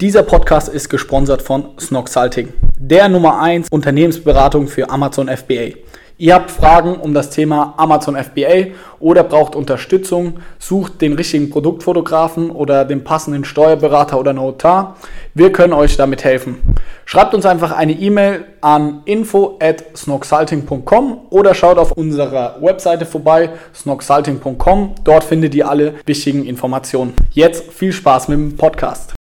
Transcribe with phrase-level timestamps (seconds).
[0.00, 5.74] Dieser Podcast ist gesponsert von Snoxalting, der Nummer 1 Unternehmensberatung für Amazon FBA.
[6.16, 8.68] Ihr habt Fragen um das Thema Amazon FBA
[8.98, 14.96] oder braucht Unterstützung, sucht den richtigen Produktfotografen oder den passenden Steuerberater oder Notar.
[15.34, 16.62] Wir können euch damit helfen.
[17.04, 23.50] Schreibt uns einfach eine E-Mail an info at snoxalting.com oder schaut auf unserer Webseite vorbei,
[23.74, 24.94] snoxalting.com.
[25.04, 27.12] Dort findet ihr alle wichtigen Informationen.
[27.32, 29.19] Jetzt viel Spaß mit dem Podcast.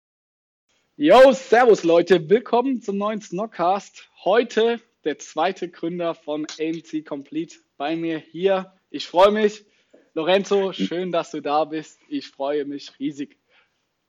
[0.96, 4.08] Yo, servus Leute, willkommen zum neuen Snockcast.
[4.24, 8.72] Heute der zweite Gründer von AMC Complete bei mir hier.
[8.90, 9.64] Ich freue mich.
[10.12, 11.98] Lorenzo, schön, dass du da bist.
[12.08, 13.36] Ich freue mich riesig.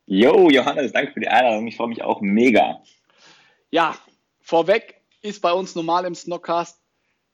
[0.05, 1.66] Yo, Johannes, danke für die Einladung.
[1.66, 2.84] Ich freue mich auch mega.
[3.71, 3.98] Ja,
[4.41, 6.79] vorweg ist bei uns normal im Snockcast,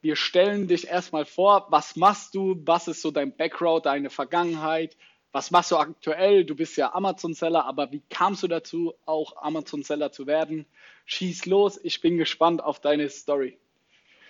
[0.00, 4.96] wir stellen dich erstmal vor, was machst du, was ist so dein Background, deine Vergangenheit,
[5.32, 6.44] was machst du aktuell?
[6.44, 10.66] Du bist ja Amazon-Seller, aber wie kamst du dazu, auch Amazon-Seller zu werden?
[11.06, 13.58] Schieß los, ich bin gespannt auf deine Story.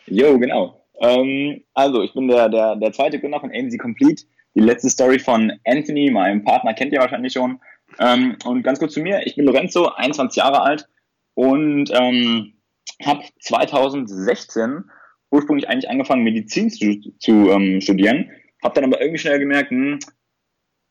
[0.07, 0.85] Jo, genau.
[1.01, 4.25] Ähm, also, ich bin der, der, der zweite Gründer von AMC Complete.
[4.55, 7.61] Die letzte Story von Anthony, meinem Partner, kennt ihr wahrscheinlich schon.
[7.99, 10.89] Ähm, und ganz kurz zu mir, ich bin Lorenzo, 21 Jahre alt
[11.35, 12.55] und ähm,
[13.05, 14.85] habe 2016
[15.31, 18.31] ursprünglich eigentlich angefangen, Medizin zu, zu ähm, studieren.
[18.63, 19.99] Habe dann aber irgendwie schnell gemerkt, hm,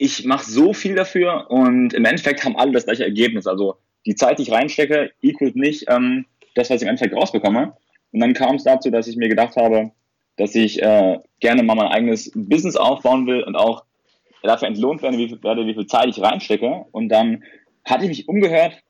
[0.02, 3.45] ich mache so viel dafür und im Endeffekt haben alle das gleiche Ergebnis.
[3.45, 3.75] Also
[4.07, 7.73] die Zeit, die ich reinstecke, equals nicht ähm, das, was ich im Endeffekt rausbekomme.
[8.11, 9.91] Und dann kam es dazu, dass ich mir gedacht habe,
[10.38, 13.83] dass ich äh, gerne mal mein eigenes Business aufbauen will und auch
[14.41, 16.83] dafür entlohnt werde, wie viel, werde, wie viel Zeit ich reinstecke.
[16.91, 17.44] Und dann
[17.85, 18.81] hatte ich mich umgehört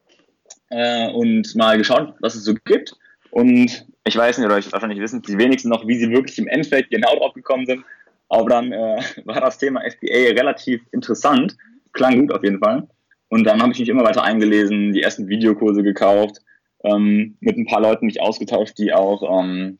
[0.69, 2.93] äh, und mal geschaut, was es so gibt.
[3.31, 6.47] Und ich weiß nicht, oder ich wahrscheinlich wissen die wenigsten noch, wie sie wirklich im
[6.47, 7.83] Endeffekt genau drauf gekommen sind.
[8.31, 11.57] Aber dann äh, war das Thema FBA relativ interessant.
[11.91, 12.87] Klang gut auf jeden Fall.
[13.27, 16.37] Und dann habe ich mich immer weiter eingelesen, die ersten Videokurse gekauft,
[16.83, 19.79] ähm, mit ein paar Leuten mich ausgetauscht, die auch ähm,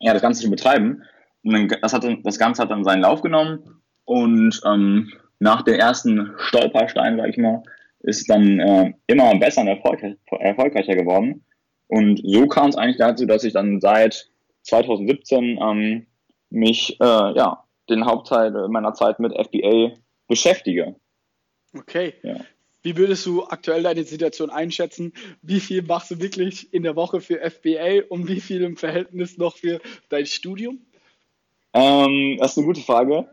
[0.00, 1.02] ja, das Ganze schon betreiben.
[1.44, 5.74] Und dann, das, hat, das Ganze hat dann seinen Lauf genommen und ähm, nach den
[5.74, 7.62] ersten Stolpersteinen, sage ich mal,
[8.00, 11.44] ist dann äh, immer besser und erfolgreich, erfolgreicher geworden.
[11.88, 14.28] Und so kam es eigentlich dazu, dass ich dann seit
[14.62, 16.06] 2017 ähm,
[16.50, 17.04] mich äh,
[17.36, 19.96] ja den Hauptteil meiner Zeit mit FBA
[20.28, 20.96] beschäftige.
[21.74, 22.14] Okay.
[22.22, 22.36] Ja.
[22.82, 25.12] Wie würdest du aktuell deine Situation einschätzen?
[25.40, 29.38] Wie viel machst du wirklich in der Woche für FBA und wie viel im Verhältnis
[29.38, 30.80] noch für dein Studium?
[31.74, 33.28] Ähm, das ist eine gute Frage.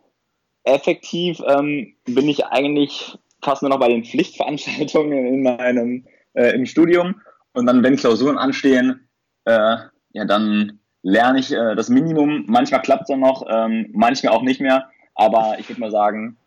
[0.63, 6.65] Effektiv ähm, bin ich eigentlich fast nur noch bei den Pflichtveranstaltungen in meinem äh, im
[6.65, 7.21] Studium
[7.53, 9.07] und dann, wenn Klausuren anstehen,
[9.45, 9.77] äh,
[10.11, 12.45] ja, dann lerne ich äh, das Minimum.
[12.47, 14.89] Manchmal klappt es dann noch, ähm, manchmal auch nicht mehr.
[15.15, 16.37] Aber ich würde mal sagen,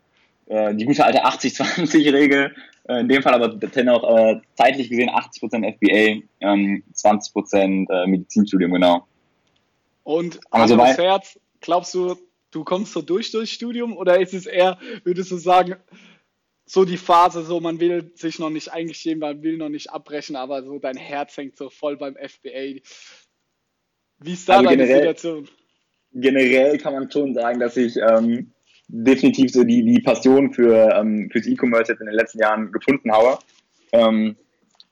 [0.47, 2.53] äh, die gute alte 80-20-Regel
[2.85, 8.73] äh, in dem Fall aber dennoch äh, zeitlich gesehen 80% FBA, ähm, 20% äh, Medizinstudium,
[8.73, 9.07] genau.
[10.03, 12.15] Und also Hand Herz, glaubst du,
[12.51, 15.75] du kommst so durch durchs Studium oder ist es eher, würdest du sagen,
[16.65, 20.35] so die Phase, so man will sich noch nicht eingestehen, man will noch nicht abbrechen,
[20.35, 22.81] aber so dein Herz hängt so voll beim FBA.
[24.23, 25.47] Wie ist da also deine generell, Situation?
[26.13, 28.51] Generell kann man schon sagen, dass ich ähm,
[28.87, 33.11] definitiv so die, die Passion für ähm, fürs E-Commerce jetzt in den letzten Jahren gefunden
[33.11, 33.39] habe.
[33.91, 34.35] Ähm,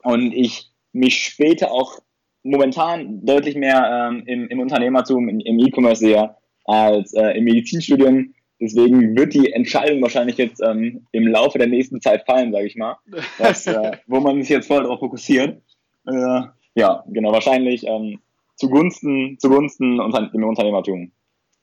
[0.04, 2.00] und ich mich später auch
[2.44, 8.34] momentan deutlich mehr ähm, im, im Unternehmertum, im, im E-Commerce sehe, als äh, im Medizinstudium.
[8.60, 12.76] Deswegen wird die Entscheidung wahrscheinlich jetzt ähm, im Laufe der nächsten Zeit fallen, sage ich
[12.76, 12.98] mal,
[13.38, 15.62] dass, äh, wo man sich jetzt voll darauf fokussiert.
[16.08, 16.42] Äh,
[16.76, 18.20] ja, genau, wahrscheinlich ähm,
[18.62, 21.12] zugunsten, zugunsten im Unternehmertum.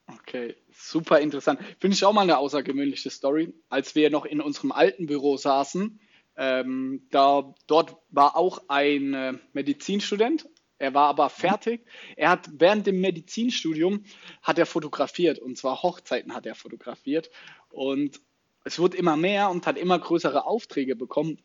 [0.06, 1.60] Okay, super interessant.
[1.78, 3.54] Finde ich auch mal eine außergewöhnliche Story.
[3.68, 6.00] Als wir noch in unserem alten Büro saßen,
[6.36, 10.48] ähm, da, dort war auch ein äh, Medizinstudent.
[10.78, 11.84] Er war aber fertig.
[12.16, 14.04] Er hat während dem Medizinstudium
[14.42, 17.30] hat er fotografiert und zwar Hochzeiten hat er fotografiert
[17.70, 18.20] und
[18.64, 21.38] es wurde immer mehr und hat immer größere Aufträge bekommen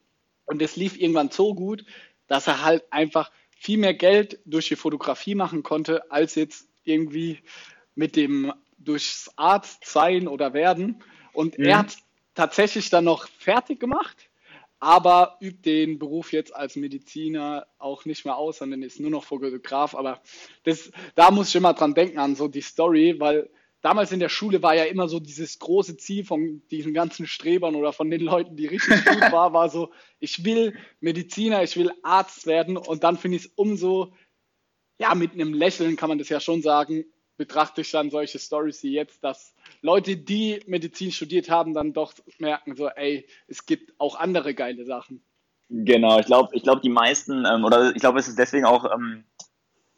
[0.46, 1.86] und es lief irgendwann so gut,
[2.28, 3.32] dass er halt einfach
[3.64, 7.40] viel mehr Geld durch die Fotografie machen konnte als jetzt irgendwie
[7.96, 11.02] mit dem durchs Arzt sein oder werden.
[11.32, 11.66] Und mhm.
[11.66, 11.98] er hat
[12.36, 14.30] tatsächlich dann noch fertig gemacht,
[14.82, 19.24] aber übt den Beruf jetzt als Mediziner auch nicht mehr aus, sondern ist nur noch
[19.24, 19.96] Fotograf.
[19.96, 20.22] Aber
[20.66, 23.50] das, da muss ich immer dran denken, an so die Story, weil
[23.84, 27.76] damals in der Schule war ja immer so dieses große Ziel von diesen ganzen Strebern
[27.76, 31.92] oder von den Leuten, die richtig gut war, war so, ich will Mediziner, ich will
[32.02, 32.78] Arzt werden.
[32.78, 34.14] Und dann finde ich es umso,
[34.98, 38.82] ja, mit einem Lächeln kann man das ja schon sagen, betrachte ich dann solche Stories
[38.84, 43.94] wie jetzt, dass Leute, die Medizin studiert haben, dann doch merken, so, ey, es gibt
[44.00, 45.24] auch andere geile Sachen.
[45.70, 48.86] Genau, ich glaube, ich glaube, die meisten, ähm, oder ich glaube, es ist deswegen auch,
[48.94, 49.26] ähm,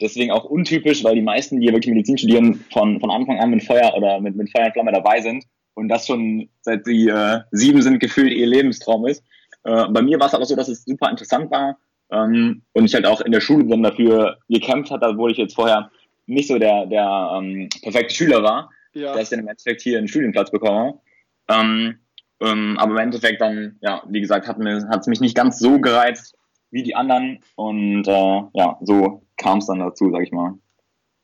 [0.01, 3.63] deswegen auch untypisch, weil die meisten, die wirklich Medizin studieren, von, von Anfang an mit
[3.63, 7.41] Feuer oder mit, mit Feuer und Flamme dabei sind und das schon seit sie äh,
[7.51, 9.23] sieben sind gefühlt ihr Lebenstraum ist.
[9.63, 11.77] Äh, bei mir war es aber so, dass es super interessant war
[12.11, 15.55] ähm, und ich halt auch in der Schule dann dafür gekämpft hatte, obwohl ich jetzt
[15.55, 15.91] vorher
[16.27, 19.13] nicht so der, der ähm, perfekte Schüler war, ja.
[19.13, 20.99] dass ich dann im Endeffekt hier einen Studienplatz bekomme.
[21.47, 21.99] Ähm,
[22.41, 26.35] ähm, aber im Endeffekt dann, ja, wie gesagt, hat es mich nicht ganz so gereizt
[26.75, 30.59] wie die anderen und äh, ja, so kam es dann dazu, sag ich mal.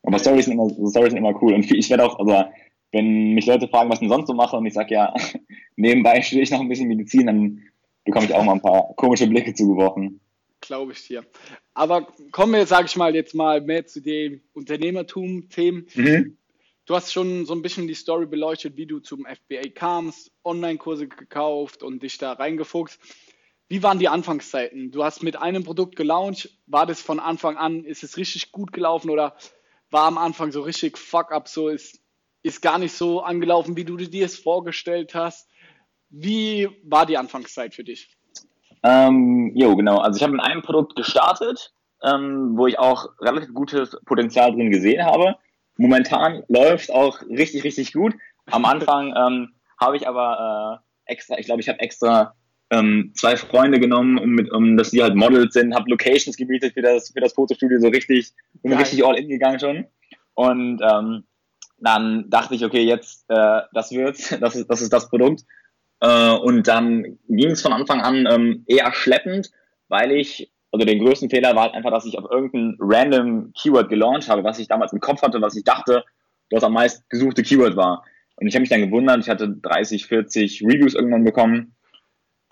[0.02, 2.44] Aber Stories sind immer, Storys sind immer cool und ich werde auch, also
[2.90, 5.14] wenn mich Leute fragen, was ich denn sonst so mache und ich sage ja,
[5.76, 7.62] nebenbei studiere ich noch ein bisschen Medizin, dann
[8.04, 10.20] bekomme ich auch mal ein paar komische Blicke zugeworfen.
[10.62, 11.22] Glaube ich dir.
[11.74, 15.86] Aber kommen wir jetzt, sage ich mal, jetzt mal mehr zu den Unternehmertum-Themen.
[15.94, 16.38] Mhm.
[16.86, 21.08] Du hast schon so ein bisschen die Story beleuchtet, wie du zum FBA kamst, Online-Kurse
[21.08, 22.98] gekauft und dich da reingefuchst.
[23.72, 24.90] Wie waren die Anfangszeiten?
[24.90, 26.50] Du hast mit einem Produkt gelauncht.
[26.66, 29.34] War das von Anfang an, ist es richtig gut gelaufen oder
[29.90, 32.02] war am Anfang so richtig fuck up, so ist,
[32.42, 35.48] ist gar nicht so angelaufen, wie du dir es vorgestellt hast?
[36.10, 38.14] Wie war die Anfangszeit für dich?
[38.82, 39.96] Ähm, jo, genau.
[40.00, 41.72] Also ich habe mit einem Produkt gestartet,
[42.02, 45.36] ähm, wo ich auch relativ gutes Potenzial drin gesehen habe
[45.78, 48.14] momentan läuft auch richtig, richtig gut.
[48.50, 52.34] Am Anfang ähm, habe ich aber äh, extra, ich glaube, ich habe extra
[52.72, 56.72] ähm, zwei Freunde genommen, um, mit, um dass die halt Models sind, habe Locations gebietet
[56.72, 58.32] für das, für das Fotostudio, so richtig,
[58.62, 59.86] bin richtig all in gegangen schon.
[60.34, 61.24] Und ähm,
[61.78, 65.42] dann dachte ich, okay, jetzt, äh, das wird's, das ist, das ist das Produkt.
[66.00, 69.50] Äh, und dann ging es von Anfang an ähm, eher schleppend,
[69.88, 73.90] weil ich also den größten Fehler war halt einfach, dass ich auf irgendein random Keyword
[73.90, 76.02] gelauncht habe, was ich damals im Kopf hatte, was ich dachte,
[76.50, 78.04] was am meist gesuchte Keyword war.
[78.36, 81.74] Und ich habe mich dann gewundert, ich hatte 30, 40 Reviews irgendwann bekommen,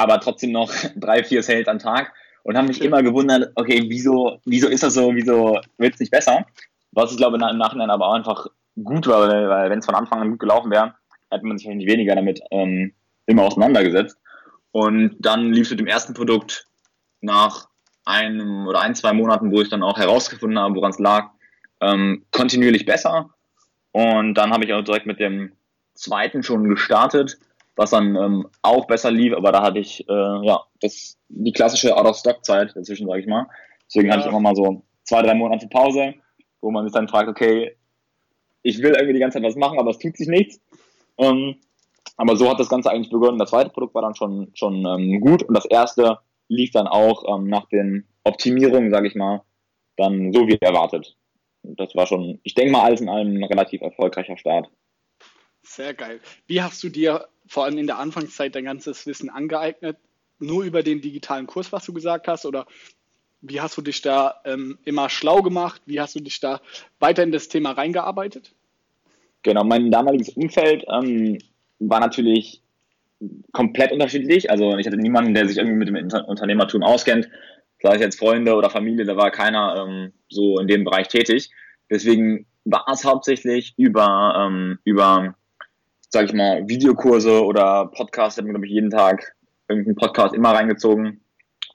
[0.00, 2.12] aber trotzdem noch drei, vier Sales am Tag
[2.42, 6.10] und habe mich immer gewundert, okay, wieso, wieso ist das so, wieso wird es nicht
[6.10, 6.46] besser?
[6.92, 8.46] Was ich glaube im Nachhinein aber auch einfach
[8.82, 10.94] gut war, weil, weil wenn es von Anfang an gut gelaufen wäre,
[11.30, 12.94] hätte man sich nicht weniger damit ähm,
[13.26, 14.16] immer auseinandergesetzt.
[14.72, 16.66] Und dann lief es mit dem ersten Produkt
[17.20, 17.68] nach
[18.06, 21.30] einem oder ein, zwei Monaten, wo ich dann auch herausgefunden habe, woran es lag,
[21.82, 23.30] ähm, kontinuierlich besser.
[23.92, 25.52] Und dann habe ich auch direkt mit dem
[25.94, 27.38] zweiten schon gestartet,
[27.76, 31.96] was dann ähm, auch besser lief, aber da hatte ich äh, ja das die klassische
[31.96, 33.46] Out-of-Stock-Zeit dazwischen, sage ich mal.
[33.86, 34.14] Deswegen ja.
[34.14, 36.14] hatte ich immer mal so zwei, drei Monate Pause,
[36.60, 37.76] wo man sich dann fragt, okay,
[38.62, 40.60] ich will irgendwie die ganze Zeit was machen, aber es tut sich nichts.
[41.18, 41.56] Ähm,
[42.16, 43.38] aber so hat das Ganze eigentlich begonnen.
[43.38, 46.18] Das zweite Produkt war dann schon, schon ähm, gut und das erste
[46.48, 49.42] lief dann auch ähm, nach den Optimierungen, sage ich mal,
[49.96, 51.16] dann so wie erwartet.
[51.62, 54.70] Das war schon, ich denke mal, alles in allem ein relativ erfolgreicher Start.
[55.62, 56.20] Sehr geil.
[56.46, 59.96] Wie hast du dir vor allem in der Anfangszeit dein ganzes Wissen angeeignet?
[60.38, 62.46] Nur über den digitalen Kurs, was du gesagt hast?
[62.46, 62.64] Oder
[63.40, 65.82] wie hast du dich da ähm, immer schlau gemacht?
[65.84, 66.60] Wie hast du dich da
[67.00, 68.54] weiter in das Thema reingearbeitet?
[69.42, 71.38] Genau, mein damaliges Umfeld ähm,
[71.80, 72.62] war natürlich
[73.52, 74.48] komplett unterschiedlich.
[74.48, 77.28] Also ich hatte niemanden, der sich irgendwie mit dem Unternehmertum auskennt.
[77.82, 81.50] Sei es jetzt Freunde oder Familie, da war keiner ähm, so in dem Bereich tätig.
[81.90, 85.34] Deswegen war es hauptsächlich über, ähm, über
[86.10, 88.36] sage ich mal, Videokurse oder Podcasts.
[88.36, 89.34] Ich habe mir, glaube ich, jeden Tag
[89.68, 91.20] irgendeinen Podcast immer reingezogen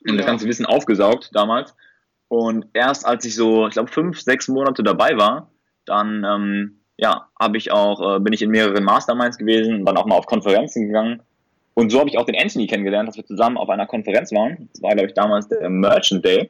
[0.01, 0.17] und ja.
[0.17, 1.75] das ganze Wissen aufgesaugt damals.
[2.27, 5.51] Und erst als ich so, ich glaube, fünf, sechs Monate dabei war,
[5.85, 10.05] dann ähm, ja, habe ich auch, äh, bin ich in mehreren Masterminds gewesen, dann auch
[10.05, 11.21] mal auf Konferenzen gegangen
[11.75, 14.69] und so habe ich auch den Anthony kennengelernt, dass wir zusammen auf einer Konferenz waren.
[14.73, 16.49] Das war, glaube ich, damals der Merchant Day.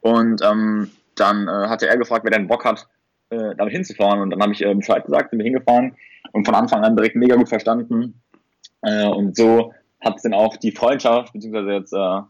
[0.00, 2.86] Und ähm, dann äh, hatte er gefragt, wer denn Bock hat,
[3.32, 4.20] äh, damit hinzufahren.
[4.20, 5.96] Und dann habe ich äh, Bescheid gesagt, bin hingefahren
[6.32, 8.20] und von Anfang an direkt mega gut verstanden.
[8.82, 12.20] Äh, und so hat es dann auch die Freundschaft, beziehungsweise jetzt äh,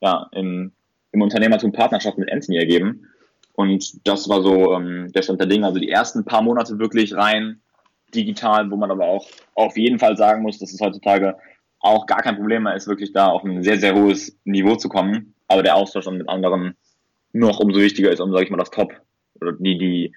[0.00, 0.72] ja, im,
[1.12, 3.08] im Unternehmertum Partnerschaft mit Anthony ergeben.
[3.54, 5.66] Und das war so ähm, der Stand der Dinge.
[5.66, 7.60] Also die ersten paar Monate wirklich rein
[8.14, 11.36] digital, wo man aber auch auf jeden Fall sagen muss, dass es heutzutage
[11.80, 14.88] auch gar kein Problem mehr ist, wirklich da auf ein sehr, sehr hohes Niveau zu
[14.88, 15.34] kommen.
[15.48, 16.76] Aber der Austausch dann mit anderen
[17.32, 18.92] noch umso wichtiger ist, um, sag ich mal, das Top
[19.40, 20.14] oder die, die,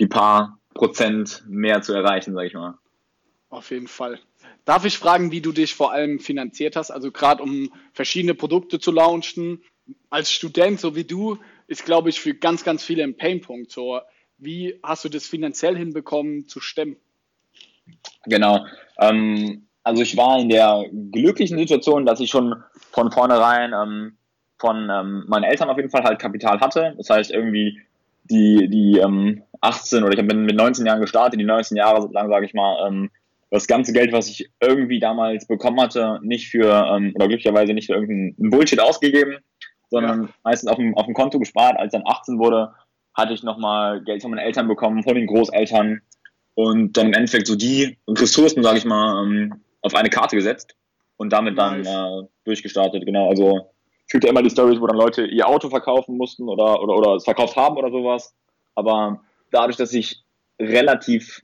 [0.00, 2.78] die paar Prozent mehr zu erreichen, sag ich mal.
[3.48, 4.18] Auf jeden Fall.
[4.64, 6.90] Darf ich fragen, wie du dich vor allem finanziert hast?
[6.90, 9.62] Also gerade um verschiedene Produkte zu launchen.
[10.10, 13.70] Als Student, so wie du, ist, glaube ich, für ganz, ganz viele ein Painpunkt.
[13.70, 14.00] So,
[14.38, 16.96] wie hast du das finanziell hinbekommen zu stemmen?
[18.24, 18.66] Genau.
[18.98, 22.54] Ähm, also ich war in der glücklichen Situation, dass ich schon
[22.90, 24.16] von vornherein ähm,
[24.58, 26.94] von ähm, meinen Eltern auf jeden Fall halt Kapital hatte.
[26.96, 27.82] Das heißt irgendwie
[28.24, 32.28] die, die ähm, 18 oder ich bin mit 19 Jahren gestartet, die 19 Jahre lang,
[32.28, 33.10] sage ich mal, ähm,
[33.50, 37.86] das ganze Geld, was ich irgendwie damals bekommen hatte, nicht für, ähm, oder glücklicherweise nicht
[37.86, 39.38] für irgendeinen Bullshit ausgegeben,
[39.90, 40.28] sondern ja.
[40.42, 41.78] meistens auf dem, auf dem Konto gespart.
[41.78, 42.72] Als ich dann 18 wurde,
[43.14, 46.00] hatte ich nochmal Geld von meinen Eltern bekommen, von den Großeltern
[46.54, 50.74] und dann im Endeffekt so die Ressourcen, sage ich mal, ähm, auf eine Karte gesetzt
[51.16, 51.86] und damit nice.
[51.86, 53.06] dann äh, durchgestartet.
[53.06, 53.70] Genau, also
[54.12, 57.24] ja immer die Stories, wo dann Leute ihr Auto verkaufen mussten oder, oder, oder es
[57.24, 58.34] verkauft haben oder sowas.
[58.74, 59.20] Aber
[59.50, 60.22] dadurch, dass ich
[60.60, 61.42] relativ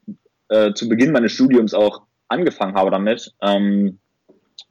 [0.48, 3.98] äh, zu Beginn meines Studiums auch angefangen habe damit, ähm,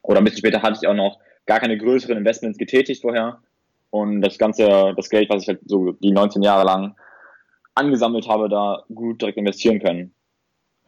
[0.02, 3.42] oder ein bisschen später hatte ich auch noch gar keine größeren Investments getätigt vorher.
[3.90, 6.96] Und das ganze, das Geld, was ich halt so die 19 Jahre lang
[7.74, 10.14] angesammelt habe, da gut direkt investieren können.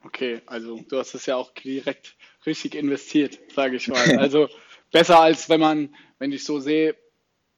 [0.04, 2.16] Okay, also du hast es ja auch direkt
[2.46, 3.98] richtig investiert, sage ich mal.
[4.18, 4.50] Also
[4.92, 6.96] besser als wenn man, wenn ich so sehe,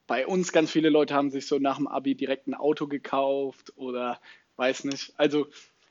[0.06, 3.72] bei uns ganz viele Leute haben sich so nach dem Abi direkt ein Auto gekauft
[3.76, 4.20] oder
[4.56, 5.14] weiß nicht.
[5.16, 5.46] Also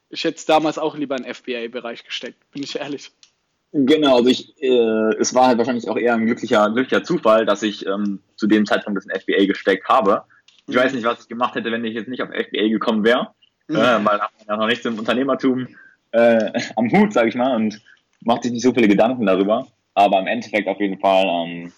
[0.10, 3.12] ich hätte damals auch lieber in den FBA-Bereich gesteckt, bin ich ehrlich.
[3.72, 7.64] Genau, also ich, äh, es war halt wahrscheinlich auch eher ein glücklicher, glücklicher Zufall, dass
[7.64, 10.26] ich ähm, zu dem Zeitpunkt das in FBA gesteckt habe.
[10.68, 10.80] Ich mhm.
[10.80, 13.34] weiß nicht, was ich gemacht hätte, wenn ich jetzt nicht auf FBA gekommen wäre,
[13.68, 13.78] mhm.
[13.78, 15.68] äh, weil man ja noch nichts im Unternehmertum
[16.12, 17.82] äh, am Hut, sage ich mal, und
[18.22, 19.68] macht sich nicht so viele Gedanken darüber.
[19.94, 21.74] Aber im Endeffekt auf jeden Fall, ähm,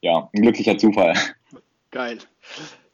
[0.00, 1.14] ja, ein glücklicher Zufall.
[1.90, 2.18] Geil.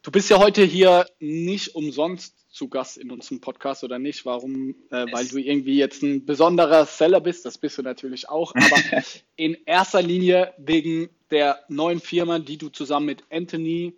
[0.03, 4.27] Du bist ja heute hier nicht umsonst zu Gast in unserem Podcast oder nicht.
[4.27, 4.75] Warum?
[4.91, 9.03] Äh, weil du irgendwie jetzt ein besonderer Seller bist, das bist du natürlich auch, aber
[9.37, 13.95] in erster Linie wegen der neuen Firma, die du zusammen mit Anthony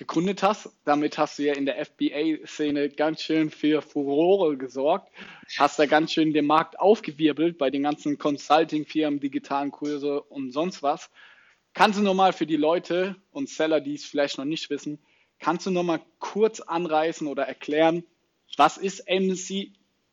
[0.00, 0.70] gegründet hast.
[0.84, 5.12] Damit hast du ja in der FBA-Szene ganz schön für Furore gesorgt,
[5.58, 10.82] hast da ganz schön den Markt aufgewirbelt bei den ganzen Consulting-Firmen, digitalen Kurse und sonst
[10.82, 11.10] was.
[11.74, 14.98] Kannst du nochmal für die Leute und Seller, die es vielleicht noch nicht wissen,
[15.38, 18.02] kannst du nochmal kurz anreißen oder erklären,
[18.56, 19.68] was ist MC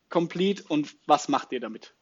[0.09, 1.95] Complete und was macht ihr damit?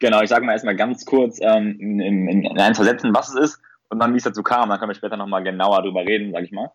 [0.00, 3.28] Genau, ich sage mal erstmal ganz kurz ähm, in, in, in ein, zwei Sätzen, was
[3.28, 4.68] es ist und dann, wie es dazu kam.
[4.68, 6.72] Dann können wir später nochmal genauer drüber reden, sage ich mal.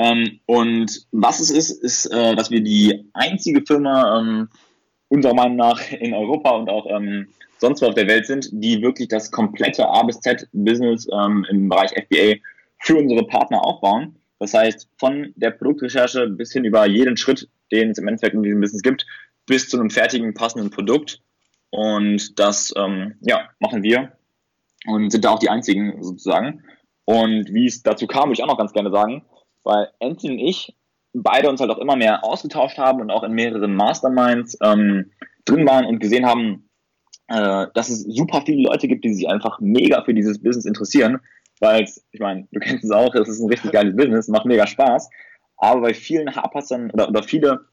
[0.00, 4.48] Ähm, und was es ist, ist, äh, dass wir die einzige Firma ähm,
[5.08, 7.28] unserer Meinung nach in Europa und auch ähm,
[7.58, 11.44] sonst wo auf der Welt sind, die wirklich das komplette A bis Z Business ähm,
[11.50, 12.36] im Bereich FBA
[12.78, 14.16] für unsere Partner aufbauen.
[14.38, 18.42] Das heißt, von der Produktrecherche bis hin über jeden Schritt, den es im Endeffekt in
[18.42, 19.04] diesem Business gibt,
[19.44, 21.20] bis zu einem fertigen, passenden Produkt.
[21.68, 24.12] Und das ähm, ja, machen wir
[24.86, 26.62] und sind da auch die einzigen sozusagen.
[27.04, 29.26] Und wie es dazu kam, würde ich auch noch ganz gerne sagen,
[29.64, 30.74] weil Anthony und ich
[31.12, 35.10] beide uns halt auch immer mehr ausgetauscht haben und auch in mehreren Masterminds ähm,
[35.44, 36.68] drin waren und gesehen haben,
[37.28, 41.18] äh, dass es super viele Leute gibt, die sich einfach mega für dieses Business interessieren,
[41.60, 44.46] weil es, ich meine, du kennst es auch, es ist ein richtig geiles Business, macht
[44.46, 45.10] mega Spaß,
[45.56, 47.66] aber bei vielen hapert dann, oder, oder viele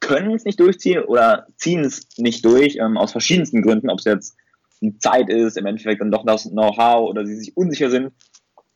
[0.00, 4.04] können es nicht durchziehen oder ziehen es nicht durch, ähm, aus verschiedensten Gründen, ob es
[4.04, 4.36] jetzt
[4.80, 8.12] die Zeit ist, im Endeffekt dann doch das Know-how oder sie sich unsicher sind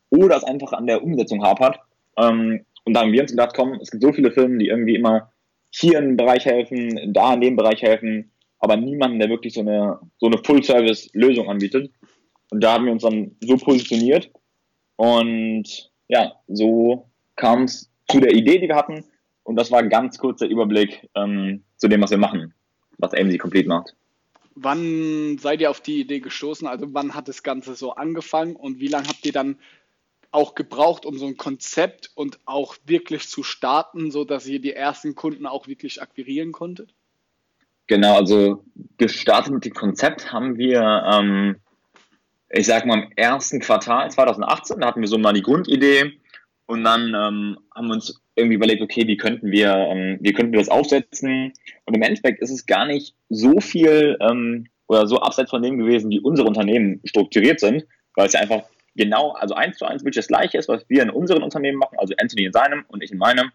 [0.09, 1.79] oder es einfach an der Umsetzung hapert.
[2.19, 4.95] Ähm, und da haben wir uns gedacht, komm, es gibt so viele Firmen, die irgendwie
[4.95, 5.31] immer
[5.71, 9.61] hier in dem Bereich helfen, da in dem Bereich helfen, aber niemanden, der wirklich so
[9.61, 11.91] eine, so eine Full-Service-Lösung anbietet.
[12.51, 14.31] Und da haben wir uns dann so positioniert.
[14.95, 19.05] Und ja, so kam es zu der Idee, die wir hatten.
[19.43, 22.53] Und das war ein ganz kurzer Überblick ähm, zu dem, was wir machen,
[22.97, 23.95] was AMC Complete macht.
[24.55, 26.67] Wann seid ihr auf die Idee gestoßen?
[26.67, 29.57] Also wann hat das Ganze so angefangen und wie lange habt ihr dann
[30.31, 34.73] auch gebraucht, um so ein Konzept und auch wirklich zu starten, so dass ihr die
[34.73, 36.93] ersten Kunden auch wirklich akquirieren konntet?
[37.87, 38.63] Genau, also
[38.97, 41.55] gestartet mit dem Konzept haben wir, ähm,
[42.49, 46.19] ich sag mal, im ersten Quartal 2018, da hatten wir so mal die Grundidee
[46.67, 50.51] und dann ähm, haben wir uns irgendwie überlegt, okay, wie könnten wir, ähm, wie könnten
[50.51, 51.51] wir das aufsetzen?
[51.85, 55.79] Und im Endeffekt ist es gar nicht so viel ähm, oder so abseits von dem
[55.79, 58.63] gewesen, wie unsere Unternehmen strukturiert sind, weil es ja einfach
[58.99, 61.97] genau, also eins zu eins wirklich das gleiche ist, was wir in unseren Unternehmen machen,
[61.97, 63.51] also Anthony in seinem und ich in meinem,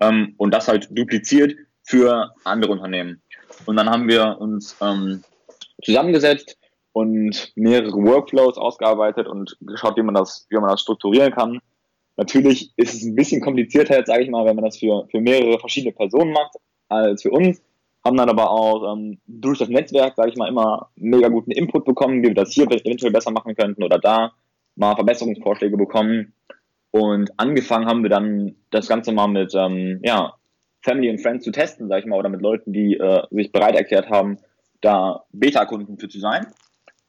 [0.00, 3.22] ähm, und das halt dupliziert für andere Unternehmen.
[3.66, 5.22] Und dann haben wir uns ähm,
[5.84, 6.58] zusammengesetzt
[6.92, 11.60] und mehrere Workflows ausgearbeitet und geschaut, wie man das, wie man das strukturieren kann.
[12.16, 15.20] Natürlich ist es ein bisschen komplizierter jetzt, sage ich mal, wenn man das für, für
[15.20, 16.54] mehrere verschiedene Personen macht
[16.88, 17.60] als für uns.
[18.02, 21.84] Haben dann aber auch ähm, durch das Netzwerk, sage ich mal, immer mega guten Input
[21.84, 24.32] bekommen, wie wir das hier eventuell besser machen könnten oder da
[24.76, 26.32] mal Verbesserungsvorschläge bekommen.
[26.90, 30.34] Und angefangen haben wir dann das Ganze mal mit ähm, ja,
[30.82, 33.74] Family and Friends zu testen, sag ich mal, oder mit Leuten, die äh, sich bereit
[33.74, 34.38] erklärt haben,
[34.80, 36.46] da Beta-Kunden für zu sein.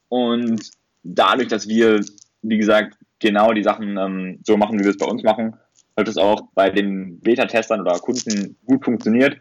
[0.10, 0.70] Und
[1.04, 2.04] dadurch, dass wir,
[2.42, 5.56] wie gesagt, genau die Sachen ähm, so machen, wie wir es bei uns machen,
[5.96, 9.38] hat es auch bei den Beta-Testern oder Kunden gut funktioniert.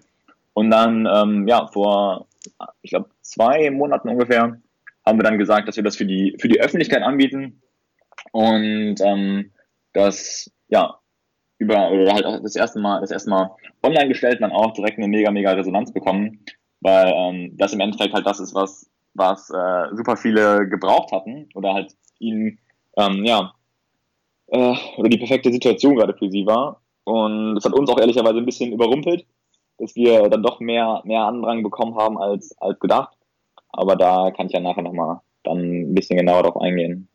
[0.55, 2.29] Und dann, ähm, ja, vor,
[2.83, 4.59] ich glaube, zwei Monaten ungefähr,
[5.05, 7.63] haben wir dann gesagt, dass wir das für die, für die Öffentlichkeit anbieten
[8.33, 9.53] und ähm,
[9.93, 10.99] das, ja,
[11.59, 13.51] über, oder halt auch das erste Mal, das erste Mal
[13.83, 16.45] online gestellt dann auch direkt eine mega, mega Resonanz bekommen,
[16.81, 21.49] weil ähm, das im Endeffekt halt das ist, was, was äh, super viele gebraucht hatten
[21.55, 22.59] oder halt ihnen,
[22.97, 23.53] ähm, ja,
[24.49, 26.81] äh, oder die perfekte Situation gerade für sie war.
[27.05, 29.25] Und das hat uns auch ehrlicherweise ein bisschen überrumpelt,
[29.79, 33.17] dass wir dann doch mehr, mehr Andrang bekommen haben als, als gedacht.
[33.69, 37.09] Aber da kann ich ja nachher nochmal dann ein bisschen genauer darauf eingehen.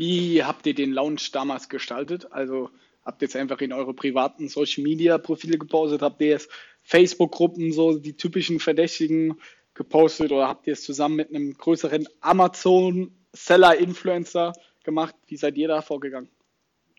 [0.00, 2.32] Wie habt ihr den Launch damals gestaltet?
[2.32, 2.70] Also
[3.04, 6.00] habt ihr jetzt einfach in eure privaten Social Media Profile gepostet?
[6.00, 6.50] Habt ihr jetzt
[6.84, 9.38] Facebook-Gruppen, so die typischen Verdächtigen
[9.74, 14.54] gepostet oder habt ihr es zusammen mit einem größeren Amazon-Seller-Influencer
[14.84, 15.14] gemacht?
[15.26, 16.30] Wie seid ihr da vorgegangen?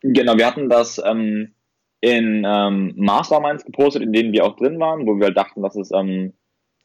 [0.03, 1.55] Genau, wir hatten das ähm,
[2.01, 5.75] in ähm, Masterminds gepostet, in denen wir auch drin waren, wo wir halt dachten, dass
[5.75, 6.33] es, ähm,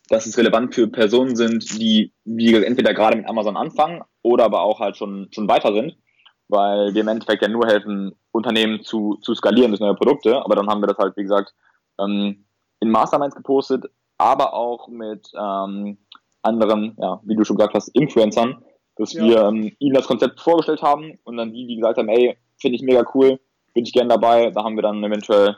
[0.09, 4.63] dass es relevant für Personen sind, die, wie entweder gerade mit Amazon anfangen oder aber
[4.63, 5.99] auch halt schon, schon weiter sind,
[6.49, 10.45] weil wir im Endeffekt ja nur helfen, Unternehmen zu, zu skalieren durch neue Produkte.
[10.45, 11.55] Aber dann haben wir das halt, wie gesagt,
[12.01, 12.47] ähm,
[12.81, 13.85] in Masterminds gepostet,
[14.19, 15.99] aber auch mit ähm,
[16.43, 18.63] anderen, ja, wie du schon gesagt hast, Influencern,
[18.97, 19.25] dass ja.
[19.25, 22.77] wir ähm, ihnen das Konzept vorgestellt haben und dann die, die gesagt haben, ey, finde
[22.77, 23.41] ich mega cool,
[23.75, 24.51] bin ich gern dabei.
[24.51, 25.57] Da haben wir dann eventuell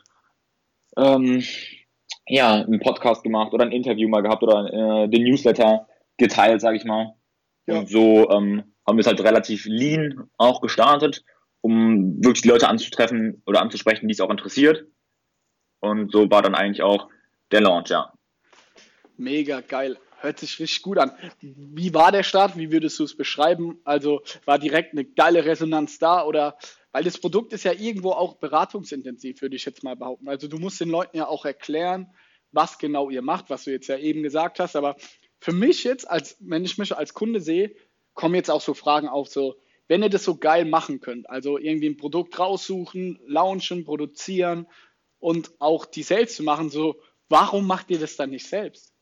[0.96, 1.42] ähm,
[2.26, 6.76] ja, einen Podcast gemacht oder ein Interview mal gehabt oder äh, den Newsletter geteilt, sage
[6.76, 7.14] ich mal.
[7.66, 7.78] Ja.
[7.78, 11.22] Und so ähm, haben wir es halt relativ lean auch gestartet,
[11.60, 14.86] um wirklich die Leute anzutreffen oder anzusprechen, die es auch interessiert.
[15.80, 17.10] Und so war dann eigentlich auch
[17.52, 18.14] der Launch, ja.
[19.18, 19.98] Mega geil.
[20.20, 21.12] Hört sich richtig gut an.
[21.40, 22.56] Wie war der Start?
[22.56, 23.78] Wie würdest du es beschreiben?
[23.84, 26.56] Also war direkt eine geile Resonanz da oder
[26.90, 30.28] weil das Produkt ist ja irgendwo auch beratungsintensiv, würde ich jetzt mal behaupten.
[30.28, 32.10] Also du musst den Leuten ja auch erklären,
[32.52, 34.76] was genau ihr macht, was du jetzt ja eben gesagt hast.
[34.76, 34.96] Aber
[35.40, 37.74] für mich jetzt, als wenn ich mich als Kunde sehe,
[38.18, 39.54] kommen jetzt auch so Fragen auf, so,
[39.86, 44.66] wenn ihr das so geil machen könnt, also irgendwie ein Produkt raussuchen, launchen, produzieren
[45.20, 46.96] und auch die Sales zu machen, so,
[47.28, 48.92] warum macht ihr das dann nicht selbst?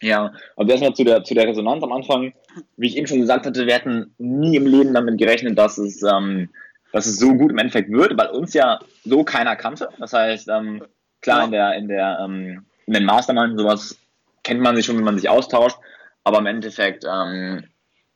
[0.00, 2.32] Ja, also erstmal zu der, zu der Resonanz am Anfang.
[2.76, 6.04] Wie ich eben schon gesagt hatte, wir hätten nie im Leben damit gerechnet, dass es
[6.04, 6.50] ähm,
[6.92, 9.88] dass es so gut im Endeffekt wird, weil uns ja so keiner kannte.
[9.98, 10.84] Das heißt, ähm,
[11.20, 11.44] klar, ja.
[11.44, 13.98] in der, in der, ähm, in den Mastermind sowas
[14.44, 15.76] kennt man sich schon, wenn man sich austauscht,
[16.22, 17.64] aber im Endeffekt ähm,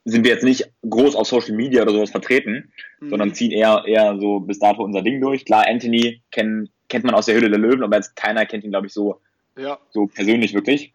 [0.05, 3.09] sind wir jetzt nicht groß auf Social Media oder sowas vertreten, mhm.
[3.09, 5.45] sondern ziehen eher, eher so bis dato unser Ding durch.
[5.45, 8.71] Klar, Anthony kennt, kennt man aus der Hülle der Löwen, aber jetzt keiner kennt ihn,
[8.71, 9.21] glaube ich, so,
[9.57, 9.77] ja.
[9.91, 10.93] so persönlich wirklich.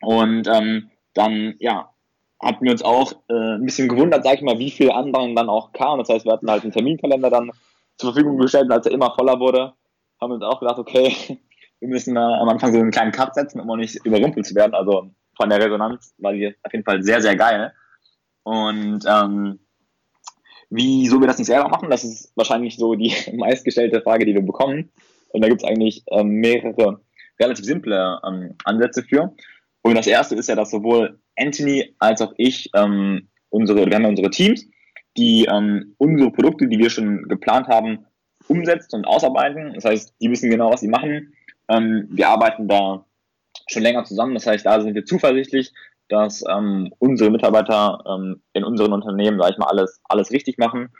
[0.00, 1.90] Und ähm, dann, ja,
[2.42, 5.50] hatten wir uns auch äh, ein bisschen gewundert, sag ich mal, wie viel Andrang dann
[5.50, 5.98] auch kam.
[5.98, 7.50] Das heißt, wir hatten halt einen Terminkalender dann
[7.98, 9.74] zur Verfügung gestellt und als er immer voller wurde,
[10.20, 11.14] haben wir uns auch gedacht, okay,
[11.80, 14.54] wir müssen äh, am Anfang so einen kleinen Cut setzen, um auch nicht überrumpelt zu
[14.54, 14.74] werden.
[14.74, 17.72] Also von der Resonanz war die auf jeden Fall sehr, sehr geil.
[18.50, 19.60] Und ähm,
[20.70, 24.42] wieso wir das nicht selber machen, das ist wahrscheinlich so die meistgestellte Frage, die wir
[24.42, 24.90] bekommen.
[25.28, 27.00] Und da gibt es eigentlich ähm, mehrere
[27.38, 29.32] relativ simple ähm, Ansätze für.
[29.82, 34.02] Und das erste ist ja, dass sowohl Anthony als auch ich ähm, unsere, wir haben
[34.02, 34.66] ja unsere Teams,
[35.16, 38.04] die ähm, unsere Produkte, die wir schon geplant haben,
[38.48, 39.74] umsetzen und ausarbeiten.
[39.74, 41.34] Das heißt, die wissen genau, was sie machen.
[41.68, 43.06] Ähm, wir arbeiten da
[43.68, 44.34] schon länger zusammen.
[44.34, 45.72] Das heißt, da sind wir zuversichtlich,
[46.10, 50.90] dass ähm, unsere Mitarbeiter ähm, in unseren Unternehmen, sag ich mal, alles, alles richtig machen.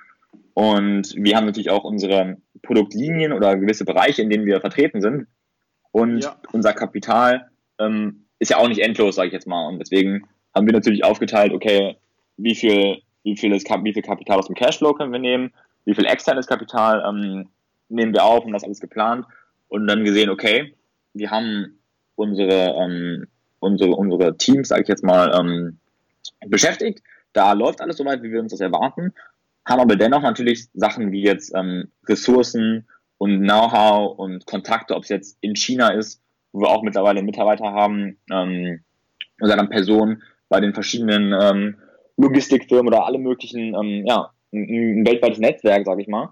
[0.54, 5.26] Und wir haben natürlich auch unsere Produktlinien oder gewisse Bereiche, in denen wir vertreten sind.
[5.92, 6.36] Und ja.
[6.52, 9.66] unser Kapital ähm, ist ja auch nicht endlos, sage ich jetzt mal.
[9.66, 11.96] Und deswegen haben wir natürlich aufgeteilt, okay,
[12.36, 15.52] wie viel, wie viel, ist, wie viel Kapital aus dem Cashflow können wir nehmen,
[15.84, 17.48] wie viel externes Kapital ähm,
[17.88, 19.26] nehmen wir auf und das alles geplant
[19.68, 20.74] und dann gesehen, okay,
[21.12, 21.80] wir haben
[22.14, 23.26] unsere, ähm,
[23.60, 25.78] unsere, unsere Teams, sage ich jetzt mal, ähm,
[26.46, 27.02] beschäftigt.
[27.32, 29.14] Da läuft alles soweit, wie wir uns das erwarten,
[29.64, 35.10] haben aber dennoch natürlich Sachen wie jetzt ähm, Ressourcen und Know-how und Kontakte, ob es
[35.10, 36.20] jetzt in China ist
[36.52, 38.80] wo wir auch mittlerweile Mitarbeiter haben, ähm,
[39.40, 41.76] oder dann Personen bei den verschiedenen ähm,
[42.16, 46.30] Logistikfirmen oder alle möglichen, ähm, ja, ein, ein weltweites Netzwerk, sage ich mal.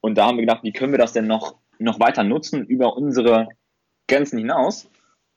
[0.00, 2.96] Und da haben wir gedacht, wie können wir das denn noch, noch weiter nutzen über
[2.96, 3.48] unsere
[4.08, 4.88] Grenzen hinaus?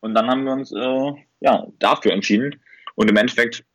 [0.01, 2.61] Und dann haben wir uns äh, ja, dafür entschieden.
[2.95, 3.65] Und im Endeffekt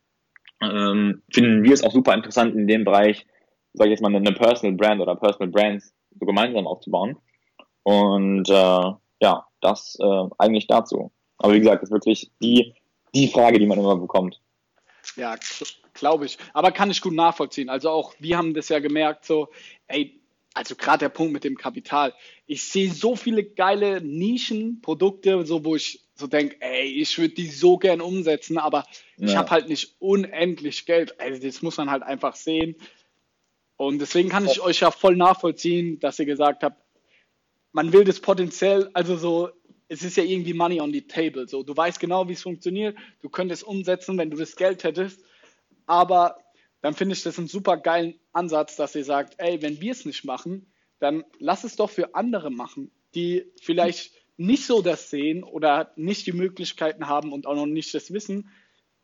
[0.61, 3.25] ähm, finden wir es auch super interessant, in dem Bereich,
[3.73, 7.17] sage ich jetzt mal, eine Personal Brand oder Personal Brands so gemeinsam aufzubauen.
[7.83, 11.11] Und äh, ja, das äh, eigentlich dazu.
[11.37, 12.73] Aber wie gesagt, das ist wirklich die,
[13.13, 14.41] die Frage, die man immer bekommt.
[15.15, 15.35] Ja,
[15.93, 16.37] glaube ich.
[16.53, 17.69] Aber kann ich gut nachvollziehen.
[17.69, 19.49] Also auch wir haben das ja gemerkt, so,
[19.87, 20.19] ey,
[20.55, 22.13] also gerade der Punkt mit dem Kapital.
[22.47, 27.49] Ich sehe so viele geile Nischenprodukte, so wo ich so denke, ey, ich würde die
[27.49, 28.85] so gern umsetzen, aber
[29.17, 29.27] ja.
[29.27, 31.19] ich habe halt nicht unendlich Geld.
[31.19, 32.75] Also das muss man halt einfach sehen.
[33.75, 36.81] Und deswegen kann ich euch ja voll nachvollziehen, dass ihr gesagt habt,
[37.73, 39.49] man will das potenziell, also so,
[39.89, 41.49] es ist ja irgendwie Money on the table.
[41.49, 45.19] So, du weißt genau, wie es funktioniert, du könntest umsetzen, wenn du das Geld hättest,
[45.85, 46.37] aber
[46.85, 50.05] dann finde ich das einen super geilen Ansatz, dass ihr sagt, ey, wenn wir es
[50.05, 55.43] nicht machen, dann lass es doch für andere machen, die vielleicht nicht so das sehen
[55.43, 58.51] oder nicht die Möglichkeiten haben und auch noch nicht das Wissen,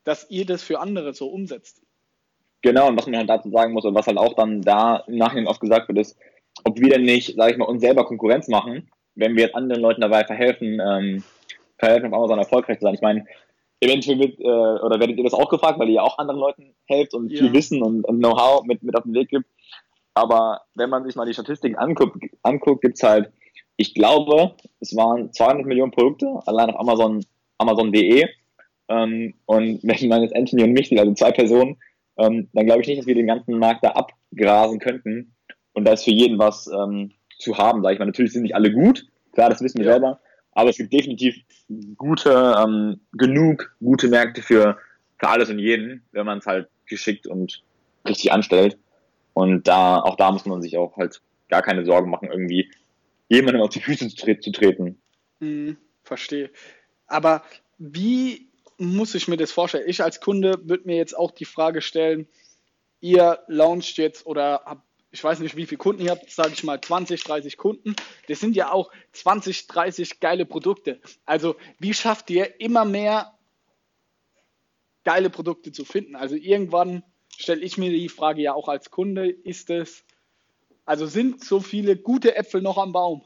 [0.03, 1.81] dass ihr das für andere so umsetzt.
[2.61, 5.15] Genau, und was man halt dazu sagen muss und was halt auch dann da im
[5.15, 6.15] Nachhinein oft gesagt wird, ist,
[6.63, 9.81] ob wir denn nicht, sage ich mal, uns selber Konkurrenz machen, wenn wir jetzt anderen
[9.81, 11.23] Leuten dabei verhelfen, ähm,
[11.79, 12.93] verhelfen, auf Amazon erfolgreich zu sein.
[12.93, 13.25] Ich meine,
[13.81, 16.73] eventuell wird, äh, oder werdet ihr das auch gefragt, weil ihr ja auch anderen Leuten
[16.85, 17.39] helft und ja.
[17.39, 19.45] viel Wissen und, und Know-how mit, mit auf den Weg gibt.
[20.13, 23.31] Aber wenn man sich mal die Statistiken anguckt, anguckt gibt es halt,
[23.77, 27.25] ich glaube, es waren 200 Millionen Produkte, allein auf Amazon,
[27.57, 28.27] Amazon.de.
[28.89, 31.77] Ähm, und wenn man jetzt Anthony und mich sind, also zwei Personen,
[32.17, 35.33] ähm, dann glaube ich nicht, dass wir den ganzen Markt da abgrasen könnten.
[35.73, 38.05] Und da ist für jeden was ähm, zu haben, sage ich mal.
[38.05, 39.93] Natürlich sind nicht alle gut, klar, das wissen wir ja.
[39.93, 40.19] selber,
[40.51, 41.35] aber es gibt definitiv
[41.97, 44.77] gute, ähm, genug gute Märkte für,
[45.17, 47.63] für alles und jeden, wenn man es halt geschickt und
[48.07, 48.77] richtig anstellt.
[49.33, 52.69] Und da, auch da muss man sich auch halt gar keine Sorgen machen, irgendwie
[53.29, 55.01] jemandem auf die Füße zu, tre zu treten.
[55.39, 56.49] Hm, verstehe.
[57.07, 57.43] Aber
[57.77, 59.87] wie muss ich mir das vorstellen?
[59.87, 62.27] Ich als Kunde würde mir jetzt auch die Frage stellen,
[62.99, 66.63] ihr launcht jetzt oder habt, ich weiß nicht, wie viele Kunden ihr habt, sage ich
[66.63, 67.95] mal 20, 30 Kunden.
[68.27, 71.01] Das sind ja auch 20, 30 geile Produkte.
[71.25, 73.33] Also wie schafft ihr immer mehr
[75.03, 76.15] geile Produkte zu finden?
[76.15, 77.03] Also irgendwann
[77.37, 80.03] stelle ich mir die Frage ja auch als Kunde, ist es,
[80.85, 83.21] also sind so viele gute Äpfel noch am Baum?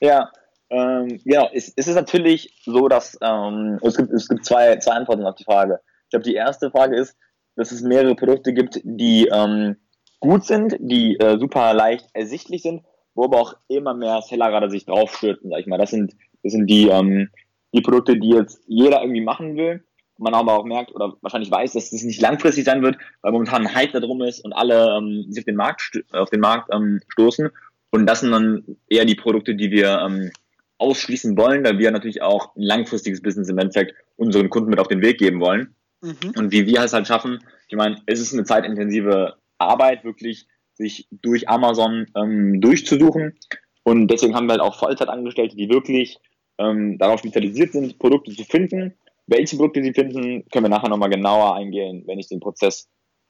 [0.00, 0.30] Ja,
[0.68, 4.92] ähm, genau, es, es, ist natürlich so, dass ähm, es, gibt, es gibt zwei, zwei
[4.92, 5.80] Antworten auf die Frage.
[6.04, 7.16] Ich glaube, die erste Frage ist,
[7.56, 9.76] dass es mehrere Produkte gibt, die ähm,
[10.20, 12.82] gut sind, die äh, super leicht ersichtlich sind,
[13.14, 15.78] wo aber auch immer mehr Seller gerade sich draufstürzen, sag ich mal.
[15.78, 17.30] Das sind, das sind die, ähm,
[17.72, 19.84] die Produkte, die jetzt jeder irgendwie machen will.
[20.18, 23.66] Man aber auch merkt oder wahrscheinlich weiß, dass das nicht langfristig sein wird, weil momentan
[23.66, 26.68] ein Hype da drum ist und alle ähm, sich auf den Markt, auf den Markt
[26.74, 27.48] ähm, stoßen.
[27.90, 30.30] Und das sind dann eher die Produkte, die wir ähm,
[30.76, 34.88] ausschließen wollen, weil wir natürlich auch ein langfristiges Business im Endeffekt unseren Kunden mit auf
[34.88, 35.74] den Weg geben wollen.
[36.02, 36.32] Mhm.
[36.36, 41.08] Und wie wir es halt schaffen, ich meine, es ist eine zeitintensive Arbeit, wirklich sich
[41.10, 43.38] durch Amazon ähm, durchzusuchen.
[43.84, 46.18] Und deswegen haben wir halt auch Vollzeitangestellte, die wirklich
[46.58, 48.94] ähm, darauf spezialisiert sind, Produkte zu finden.
[49.26, 52.88] Welche Produkte sie finden, können wir nachher nochmal genauer eingehen, wenn ich den Prozess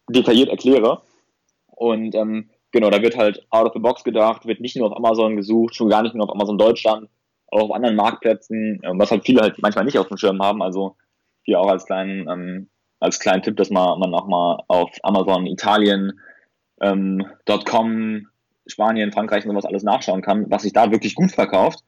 [0.09, 1.03] detailliert erkläre.
[1.67, 4.97] Und ähm, genau, da wird halt out of the box gedacht, wird nicht nur auf
[4.97, 7.09] Amazon gesucht, schon gar nicht nur auf Amazon Deutschland,
[7.49, 10.63] auch auf anderen Marktplätzen, ähm, was halt viele halt manchmal nicht auf dem Schirm haben.
[10.63, 10.97] Also
[11.43, 15.47] hier auch als kleinen, ähm, als kleinen Tipp, dass man, man auch mal auf Amazon
[15.47, 16.21] Italien,
[16.81, 17.27] ähm,
[17.65, 18.29] .com,
[18.67, 21.81] Spanien, Frankreich und sowas alles nachschauen kann, was sich da wirklich gut verkauft.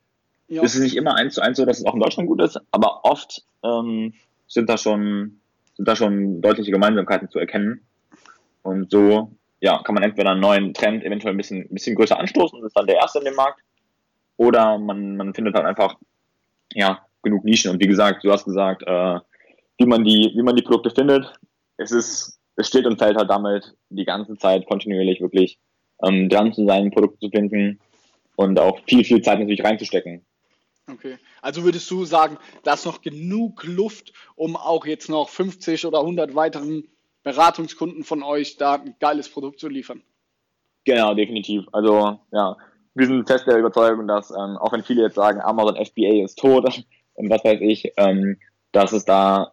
[0.49, 0.63] Ja.
[0.63, 2.61] Ist es nicht immer eins zu eins so, dass es auch in Deutschland gut ist,
[2.73, 4.15] aber oft ähm,
[4.49, 5.39] sind da schon
[5.75, 7.81] sind da schon deutliche Gemeinsamkeiten zu erkennen.
[8.63, 12.19] Und so ja, kann man entweder einen neuen Trend eventuell ein bisschen, ein bisschen größer
[12.19, 13.61] anstoßen und ist dann der erste in dem Markt
[14.37, 15.97] oder man, man findet halt einfach,
[16.73, 17.71] ja, genug Nischen.
[17.71, 19.21] Und wie gesagt, du hast gesagt, äh,
[19.79, 21.33] wie man die, wie man die Produkte findet.
[21.77, 25.59] Es ist, es steht und fällt halt damit, die ganze Zeit kontinuierlich wirklich
[26.03, 27.81] ähm, dran zu sein, Produkte zu finden
[28.37, 30.25] und auch viel, viel Zeit natürlich reinzustecken.
[30.91, 31.17] Okay.
[31.41, 36.01] Also würdest du sagen, da ist noch genug Luft, um auch jetzt noch 50 oder
[36.01, 36.89] 100 weiteren
[37.23, 40.03] Beratungskunden von euch da ein geiles Produkt zu liefern?
[40.85, 41.65] Genau, definitiv.
[41.73, 42.57] Also ja,
[42.95, 46.39] wir sind fest der Überzeugung, dass ähm, auch wenn viele jetzt sagen, Amazon FBA ist
[46.39, 46.65] tot
[47.15, 48.39] und was weiß ich, ähm,
[48.73, 49.53] dass es da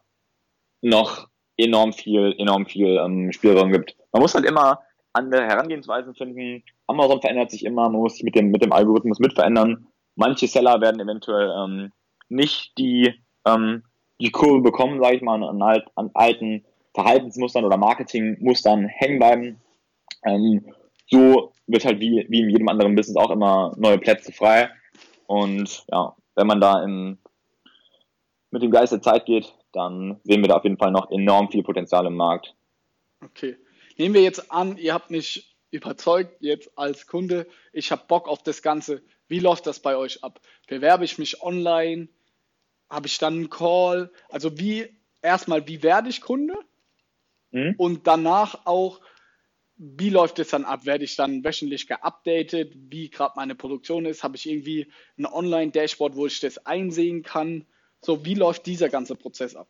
[0.81, 3.95] noch enorm viel, enorm viel ähm, Spielraum gibt.
[4.11, 4.79] Man muss halt immer
[5.13, 6.63] andere Herangehensweisen finden.
[6.87, 9.87] Amazon verändert sich immer, man muss sich mit dem, mit dem Algorithmus mit verändern.
[10.15, 11.91] Manche Seller werden eventuell ähm,
[12.29, 13.13] nicht die,
[13.45, 13.83] ähm,
[14.21, 19.61] die Kurve bekommen, sage ich mal, an, an alten Verhaltensmustern oder Marketingmustern hängen bleiben.
[20.25, 20.73] Ähm,
[21.07, 24.69] so wird halt wie, wie in jedem anderen Business auch immer neue Plätze frei.
[25.27, 27.19] Und ja, wenn man da in,
[28.51, 31.49] mit dem Geist der Zeit geht, dann sehen wir da auf jeden Fall noch enorm
[31.51, 32.55] viel Potenzial im Markt.
[33.23, 33.58] Okay.
[33.97, 38.41] Nehmen wir jetzt an, ihr habt mich überzeugt jetzt als Kunde, ich habe Bock auf
[38.43, 39.03] das Ganze.
[39.27, 40.41] Wie läuft das bei euch ab?
[40.67, 42.08] Bewerbe ich mich online?
[42.89, 44.12] Habe ich dann einen Call?
[44.29, 44.88] Also wie
[45.21, 46.55] erstmal, wie werde ich Kunde?
[47.51, 47.75] Mhm.
[47.77, 48.99] Und danach auch,
[49.75, 50.86] wie läuft es dann ab?
[50.86, 54.23] Werde ich dann wöchentlich geupdatet, wie gerade meine Produktion ist?
[54.23, 57.65] Habe ich irgendwie ein Online-Dashboard, wo ich das einsehen kann?
[58.01, 59.67] So, wie läuft dieser ganze Prozess ab?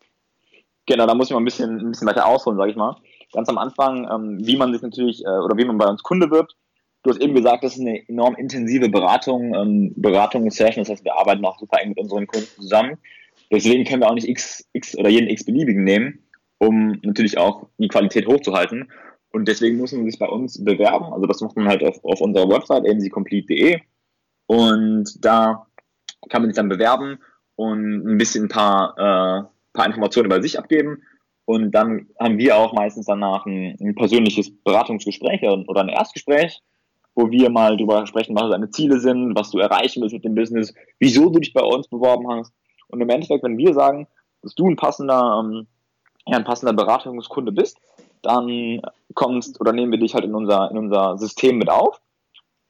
[0.85, 2.95] Genau, da muss ich mal ein bisschen, ein bisschen weiter ausholen, sage ich mal.
[3.31, 6.31] Ganz am Anfang, ähm, wie man sich natürlich äh, oder wie man bei uns Kunde
[6.31, 6.55] wird.
[7.03, 10.83] Du hast eben gesagt, das ist eine enorm intensive Beratung, ähm, Beratungssession.
[10.83, 12.97] Das heißt, wir arbeiten auch super eng mit unseren Kunden zusammen.
[13.51, 16.19] Deswegen können wir auch nicht X, X oder jeden X-beliebigen nehmen,
[16.57, 18.91] um natürlich auch die Qualität hochzuhalten.
[19.31, 21.13] Und deswegen muss man sich bei uns bewerben.
[21.13, 23.79] Also das macht man halt auf, auf unserer Website, mccomplete.de.
[24.47, 25.67] Und da
[26.29, 27.19] kann man sich dann bewerben
[27.59, 29.43] und ein bisschen ein paar, äh,
[29.73, 31.03] paar Informationen über sich abgeben.
[31.43, 36.61] Und dann haben wir auch meistens danach ein, ein persönliches Beratungsgespräch oder ein Erstgespräch,
[37.15, 40.35] wo wir mal darüber sprechen, was deine Ziele sind, was du erreichen willst mit dem
[40.35, 42.53] Business, wieso du dich bei uns beworben hast.
[42.87, 44.07] Und im Endeffekt, wenn wir sagen,
[44.41, 45.67] dass du ein passender, ähm,
[46.27, 47.77] ja, ein passender Beratungskunde bist,
[48.21, 48.81] dann
[49.15, 51.99] kommst oder nehmen wir dich halt in unser, in unser System mit auf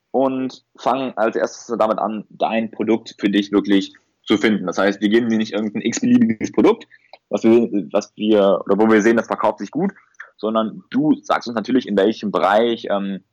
[0.10, 3.93] und fangen als erstes damit an, dein Produkt für dich wirklich
[4.30, 4.68] zu finden.
[4.68, 6.86] Das heißt, wir geben dir nicht irgendein x-beliebiges Produkt,
[7.30, 9.92] was wir, was wir, oder wo wir sehen, das verkauft sich gut,
[10.38, 13.24] sondern du sagst uns natürlich, in welchem Bereich ähm,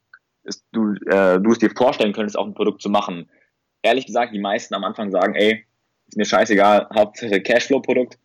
[0.45, 3.29] ist, du, äh, du es dir vorstellen könntest, auch ein Produkt zu machen.
[3.83, 5.67] Ehrlich gesagt, die meisten am Anfang sagen, ey,
[6.09, 8.19] ist mir scheißegal, Hauptsache Cashflow-Produkt.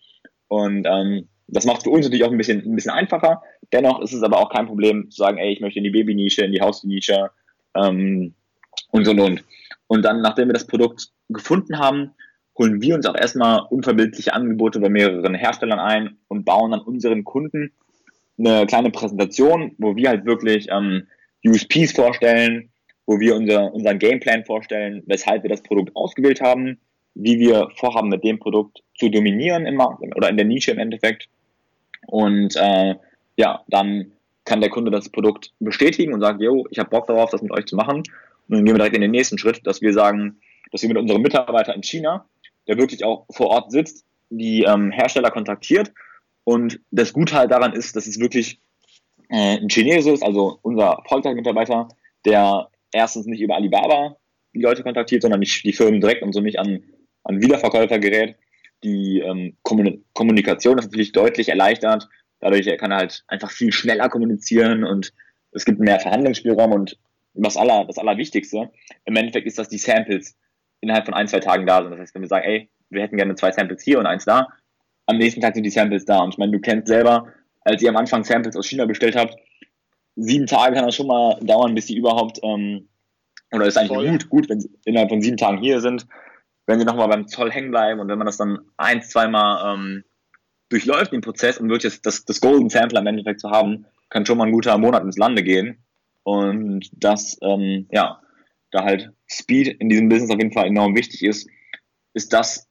[0.48, 3.42] Und ähm, das macht für uns natürlich auch ein bisschen, ein bisschen einfacher.
[3.74, 6.46] Dennoch ist es aber auch kein Problem zu sagen, ey, ich möchte in die Babynische,
[6.46, 7.32] in die Hausnische
[7.76, 8.34] ähm,
[8.92, 9.44] und so und und.
[9.88, 12.14] Und dann, nachdem wir das Produkt gefunden haben,
[12.62, 17.24] holen wir uns auch erstmal unverbindliche Angebote bei mehreren Herstellern ein und bauen dann unseren
[17.24, 17.72] Kunden
[18.38, 21.08] eine kleine Präsentation, wo wir halt wirklich ähm,
[21.46, 22.70] USPs vorstellen,
[23.08, 26.78] wo wir unser, unseren Gameplan vorstellen, weshalb wir das Produkt ausgewählt haben,
[27.16, 30.80] wie wir vorhaben, mit dem Produkt zu dominieren im Markt oder in der Nische im
[30.80, 31.28] Endeffekt
[32.08, 32.96] und äh,
[33.38, 34.12] ja, dann
[34.46, 37.52] kann der Kunde das Produkt bestätigen und sagt, yo, ich habe Bock darauf, das mit
[37.52, 37.98] euch zu machen.
[37.98, 38.06] Und
[38.48, 40.38] dann gehen wir direkt in den nächsten Schritt, dass wir sagen,
[40.72, 42.26] dass wir mit unserem Mitarbeiter in China,
[42.68, 45.92] der wirklich auch vor Ort sitzt, die ähm, Hersteller kontaktiert.
[46.44, 48.60] Und das Gute halt daran ist, dass es wirklich
[49.30, 51.90] äh, ein Chinese ist, also unser Vollzeit-Mitarbeiter,
[52.26, 54.18] der erstens nicht über Alibaba
[54.54, 56.84] die Leute kontaktiert, sondern die, die Firmen direkt und so nicht an,
[57.24, 58.36] an Wiederverkäufer gerät
[58.84, 62.10] die ähm, Kommunikation ist natürlich deutlich erleichtert.
[62.40, 65.14] Dadurch kann er halt einfach viel schneller kommunizieren und
[65.52, 66.98] es gibt mehr Verhandlungsspielraum und
[67.34, 68.72] was aller, das Allerwichtigste,
[69.06, 70.36] im Endeffekt ist, dass die Samples
[70.82, 71.92] innerhalb von ein, zwei Tagen da sind.
[71.92, 74.48] Das heißt, wenn wir sagen, ey, wir hätten gerne zwei Samples hier und eins da,
[75.06, 76.20] am nächsten Tag sind die Samples da.
[76.20, 77.28] Und ich meine, du kennst selber,
[77.62, 79.36] als ihr am Anfang Samples aus China bestellt habt,
[80.16, 82.90] sieben Tage kann das schon mal dauern, bis sie überhaupt, ähm,
[83.54, 84.12] oder ist eigentlich Voll.
[84.12, 86.06] gut, gut, wenn sie innerhalb von sieben Tagen hier sind
[86.72, 90.04] wenn sie nochmal beim Zoll hängen bleiben und wenn man das dann ein, zweimal ähm,
[90.70, 94.38] durchläuft, den Prozess, um wirklich das, das Golden Sample am Endeffekt zu haben, kann schon
[94.38, 95.84] mal ein guter Monat ins Lande gehen.
[96.24, 98.22] Und das, ähm, ja,
[98.72, 101.50] da halt Speed in diesem Business auf jeden Fall enorm wichtig ist,
[102.14, 102.68] ist das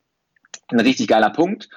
[0.69, 1.69] ein richtig geiler Punkt.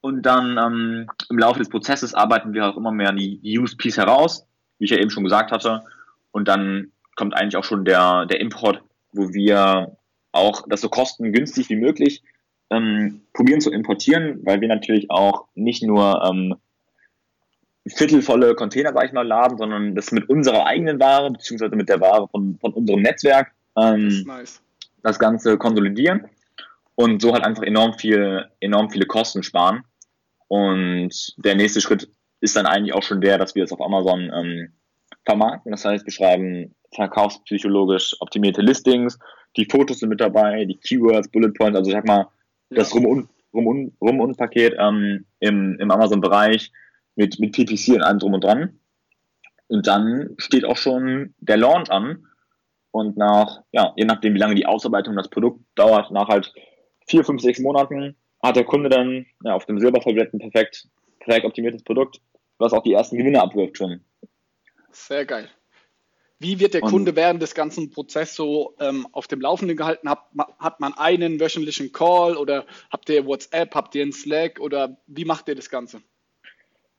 [0.00, 3.98] Und dann ähm, im Laufe des Prozesses arbeiten wir auch immer mehr die, die USPs
[3.98, 4.46] heraus,
[4.78, 5.82] wie ich ja eben schon gesagt hatte.
[6.32, 9.96] Und dann kommt eigentlich auch schon der, der Import, wo wir
[10.32, 12.22] auch das so kostengünstig wie möglich
[12.70, 16.54] ähm, probieren zu importieren, weil wir natürlich auch nicht nur ähm,
[17.86, 22.00] viertelvolle Container, sag ich mal, laden, sondern das mit unserer eigenen Ware, beziehungsweise mit der
[22.00, 24.62] Ware von, von unserem Netzwerk ähm, nice.
[25.02, 26.26] das Ganze konsolidieren
[26.94, 29.84] und so halt einfach enorm viel, enorm viele Kosten sparen.
[30.48, 32.08] Und der nächste Schritt
[32.40, 34.72] ist dann eigentlich auch schon der, dass wir es auf Amazon ähm,
[35.24, 35.70] vermarkten.
[35.70, 39.18] Das heißt, wir schreiben verkaufspsychologisch optimierte Listings,
[39.56, 42.26] die Fotos sind mit dabei, die Keywords, Bullet Points, also ich sag mal,
[42.70, 42.76] ja.
[42.76, 46.70] das Rum- und Rum- und, Rum und Paket ähm, im, im Amazon-Bereich
[47.16, 48.78] mit, mit PPC und allem drum und dran.
[49.68, 52.26] Und dann steht auch schon der Launch an.
[52.92, 56.52] Und nach, ja, je nachdem, wie lange die Ausarbeitung das Produkt dauert, nach halt
[57.06, 60.88] vier, fünf, sechs Monaten hat der Kunde dann ja, auf dem Silbertabletten perfekt,
[61.20, 62.20] perfekt optimiertes Produkt,
[62.58, 64.00] was auch die ersten Gewinne abwirft schon.
[64.90, 65.48] Sehr geil.
[66.42, 70.08] Wie wird der Kunde während des ganzen Prozesses so ähm, auf dem Laufenden gehalten?
[70.08, 70.20] Hat,
[70.58, 75.26] hat man einen wöchentlichen Call oder habt ihr WhatsApp, habt ihr einen Slack oder wie
[75.26, 76.00] macht ihr das Ganze?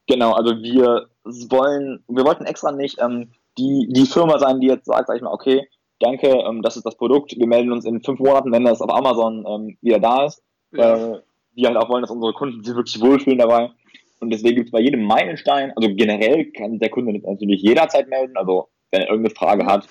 [0.07, 4.85] Genau, also wir wollen, wir wollten extra nicht ähm, die, die Firma sein, die jetzt
[4.85, 5.67] sagt, sag ich mal, okay,
[6.01, 8.93] danke, ähm, das ist das Produkt, wir melden uns in fünf Monaten, wenn das auf
[8.93, 10.43] Amazon ähm, wieder da ist.
[10.71, 10.79] Ja.
[10.79, 13.71] Weil wir halt auch wollen, dass unsere Kunden sich wirklich wohlfühlen dabei.
[14.19, 18.37] Und deswegen gibt es bei jedem Meilenstein, also generell kann der Kunde natürlich jederzeit melden,
[18.37, 19.87] also wenn er irgendeine Frage hat.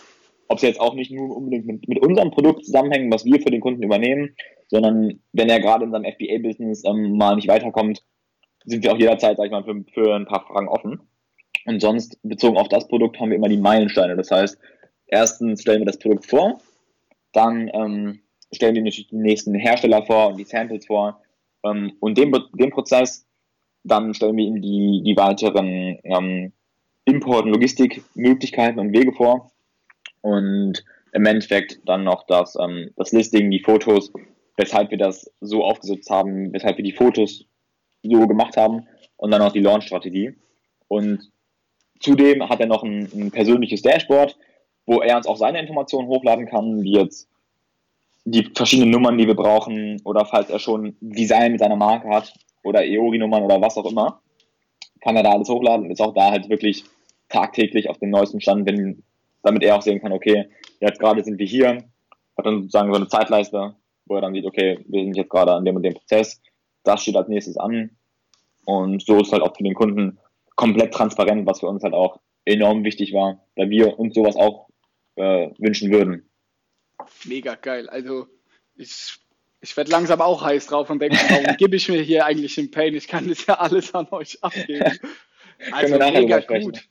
[0.49, 3.51] Ob sie jetzt auch nicht nur unbedingt mit, mit unserem Produkt zusammenhängen, was wir für
[3.51, 4.35] den Kunden übernehmen,
[4.68, 8.03] sondern wenn er gerade in seinem FBA-Business ähm, mal nicht weiterkommt,
[8.64, 11.01] sind wir auch jederzeit, sag ich mal, für, für ein paar Fragen offen.
[11.66, 14.16] Und sonst, bezogen auf das Produkt, haben wir immer die Meilensteine.
[14.16, 14.59] Das heißt,
[15.11, 16.61] erstens stellen wir das Produkt vor,
[17.33, 18.20] dann ähm,
[18.53, 21.20] stellen wir natürlich die nächsten Hersteller vor und die Samples vor.
[21.64, 23.27] Ähm, und dem, dem Prozess,
[23.85, 26.53] dann stellen wir ihnen die, die weiteren ähm,
[27.05, 29.51] Import- und Logistikmöglichkeiten und Wege vor.
[30.23, 34.12] Und im Endeffekt dann noch das, ähm, das Listing, die Fotos,
[34.57, 37.46] weshalb wir das so aufgesetzt haben, weshalb wir die Fotos
[38.03, 40.35] so gemacht haben und dann noch die Launch-Strategie.
[40.88, 41.31] Und
[42.01, 44.37] zudem hat er noch ein, ein, persönliches Dashboard,
[44.87, 47.29] wo er uns auch seine Informationen hochladen kann, wie jetzt
[48.25, 52.33] die verschiedenen Nummern, die wir brauchen, oder falls er schon Design mit seiner Marke hat
[52.62, 54.21] oder EORI-Nummern oder was auch immer,
[55.01, 56.85] kann er da alles hochladen und ist auch da halt wirklich
[57.29, 59.03] tagtäglich auf dem neuesten Stand, wenn,
[59.43, 61.85] damit er auch sehen kann, okay, jetzt gerade sind wir hier,
[62.37, 63.75] hat dann sozusagen so eine Zeitleiste,
[64.07, 66.43] wo er dann sieht, okay, wir sind jetzt gerade an dem und dem Prozess,
[66.83, 67.90] das steht als nächstes an.
[68.66, 70.19] Und so ist halt auch für den Kunden
[70.57, 74.69] komplett transparent, was für uns halt auch enorm wichtig war, weil wir uns sowas auch
[75.16, 76.31] äh, wünschen würden.
[77.25, 77.88] Mega geil.
[77.88, 78.27] Also
[78.75, 79.18] ich,
[79.61, 82.70] ich werde langsam auch heiß drauf und denke, warum gebe ich mir hier eigentlich den
[82.70, 82.94] Pain?
[82.94, 84.99] Ich kann das ja alles an euch abgeben.
[85.73, 86.88] Also mega gut.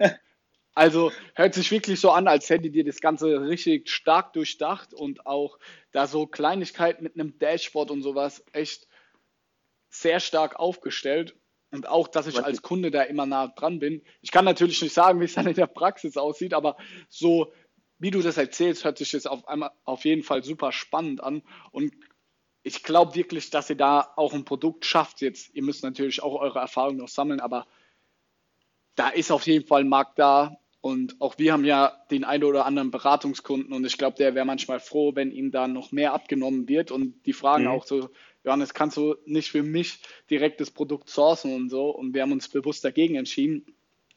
[0.75, 5.25] Also hört sich wirklich so an, als hättet ihr das Ganze richtig stark durchdacht und
[5.25, 5.57] auch
[5.91, 8.87] da so Kleinigkeiten mit einem Dashboard und sowas echt
[9.89, 11.35] sehr stark aufgestellt.
[11.71, 14.03] Und auch, dass ich als Kunde da immer nah dran bin.
[14.21, 16.77] Ich kann natürlich nicht sagen, wie es dann in der Praxis aussieht, aber
[17.09, 17.51] so
[17.99, 21.43] wie du das erzählst, hört sich das auf, einmal, auf jeden Fall super spannend an.
[21.71, 21.93] Und
[22.63, 25.21] ich glaube wirklich, dass ihr da auch ein Produkt schafft.
[25.21, 27.67] Jetzt, ihr müsst natürlich auch eure Erfahrungen noch sammeln, aber
[28.95, 30.57] da ist auf jeden Fall ein Markt da.
[30.81, 34.45] Und auch wir haben ja den einen oder anderen Beratungskunden und ich glaube, der wäre
[34.45, 37.71] manchmal froh, wenn ihm da noch mehr abgenommen wird und die fragen mhm.
[37.71, 38.09] auch so,
[38.45, 41.89] Johannes, kannst du nicht für mich direkt das Produkt sourcen und so?
[41.89, 43.65] Und wir haben uns bewusst dagegen entschieden,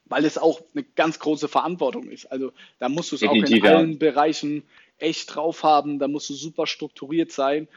[0.05, 2.31] weil es auch eine ganz große Verantwortung ist.
[2.31, 3.99] Also da musst du es auch in allen.
[3.99, 4.65] Bereichen
[4.99, 7.69] echt drauf haben, da musst du super strukturiert sein.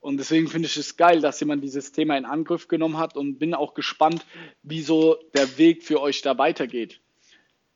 [0.00, 3.38] Und deswegen finde ich es geil, dass jemand dieses Thema in Angriff genommen hat und
[3.38, 4.24] bin auch gespannt,
[4.62, 7.00] wie so der Weg für euch da weitergeht.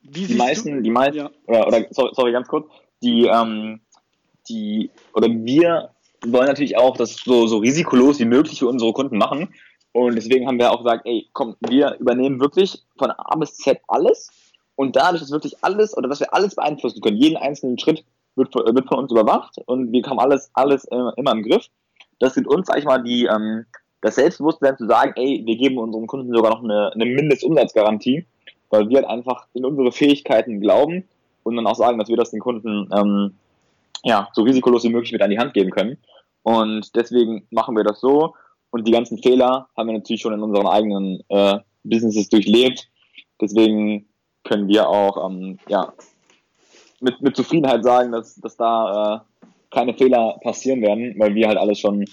[0.02, 0.82] Wie die meisten, du?
[0.82, 1.30] die meisten, ja.
[1.46, 2.70] oder, oder sorry, sorry, ganz kurz,
[3.02, 3.80] die, ähm,
[4.48, 5.90] die, oder wir
[6.24, 9.52] wollen natürlich auch das so, so risikolos wie möglich für unsere Kunden machen.
[9.92, 13.80] Und deswegen haben wir auch gesagt, ey, komm, wir übernehmen wirklich von A bis Z
[13.88, 14.30] alles.
[14.76, 18.04] Und dadurch, dass wirklich alles, oder dass wir alles beeinflussen können, jeden einzelnen Schritt
[18.36, 21.66] wird, wird von uns überwacht und wir haben alles, alles immer, immer im Griff.
[22.18, 23.66] Das sind uns, sag ich mal, die, ähm,
[24.00, 28.24] das Selbstbewusstsein zu sagen, ey, wir geben unseren Kunden sogar noch eine, eine Mindestumsatzgarantie,
[28.70, 31.04] weil wir halt einfach in unsere Fähigkeiten glauben
[31.42, 33.34] und dann auch sagen, dass wir das den Kunden ähm,
[34.04, 35.98] ja, so risikolos wie möglich mit an die Hand geben können.
[36.42, 38.34] Und deswegen machen wir das so.
[38.70, 42.88] Und die ganzen Fehler haben wir natürlich schon in unseren eigenen äh, Businesses durchlebt.
[43.40, 44.08] Deswegen
[44.44, 45.92] können wir auch ähm, ja,
[47.00, 51.58] mit, mit Zufriedenheit sagen, dass, dass da äh, keine Fehler passieren werden, weil wir halt
[51.58, 52.04] alles schon,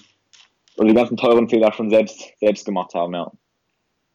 [0.76, 3.30] oder die ganzen teuren Fehler schon selbst, selbst gemacht haben, ja.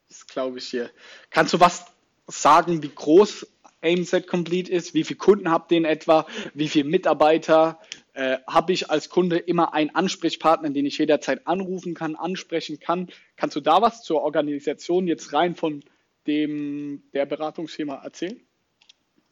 [0.10, 0.90] Das glaube ich hier.
[1.30, 1.86] Kannst du was
[2.28, 3.48] sagen, wie groß
[3.82, 4.94] AimSet Complete ist?
[4.94, 6.26] Wie viele Kunden habt ihr in etwa?
[6.54, 7.80] Wie viele Mitarbeiter?
[8.14, 13.10] Äh, Habe ich als Kunde immer einen Ansprechpartner, den ich jederzeit anrufen kann, ansprechen kann?
[13.36, 15.84] Kannst du da was zur Organisation jetzt rein von
[16.28, 18.40] dem der Beratungsfirma erzählen?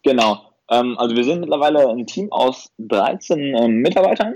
[0.03, 0.53] Genau.
[0.69, 4.33] Ähm, also wir sind mittlerweile ein Team aus 13 ähm, Mitarbeitern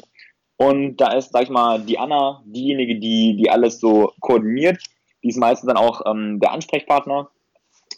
[0.58, 4.81] und da ist, sag ich mal, die Anna diejenige, die, die alles so koordiniert.
[5.23, 7.29] Die ist meistens dann auch ähm, der Ansprechpartner.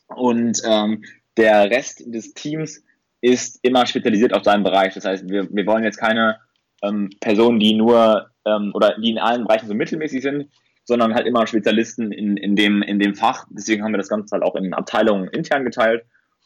[0.08, 1.04] Und ähm,
[1.36, 2.84] der Rest des Teams
[3.22, 4.94] ist immer spezialisiert auf seinen Bereich.
[4.94, 6.38] Das heißt, wir, wir wollen jetzt keine
[6.84, 10.50] ähm, Personen, die nur ähm, oder die in allen Bereichen so mittelmäßig sind,
[10.86, 13.46] sondern halt immer Spezialisten in, in, dem, in dem Fach.
[13.50, 16.06] Deswegen haben wir das Ganze halt auch in Abteilungen intern geteilt.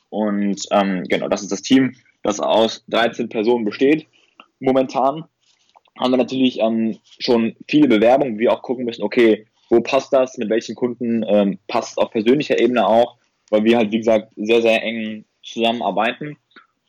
[0.10, 4.07] Und ähm, genau, das ist das Team, das aus 13 Personen besteht.
[4.60, 5.25] Momentan
[5.99, 10.38] haben wir natürlich ähm, schon viele Bewerbungen, wir auch gucken müssen, okay, wo passt das,
[10.38, 13.17] mit welchen Kunden ähm, passt es auf persönlicher Ebene auch
[13.51, 16.38] weil wir halt, wie gesagt, sehr, sehr eng zusammenarbeiten.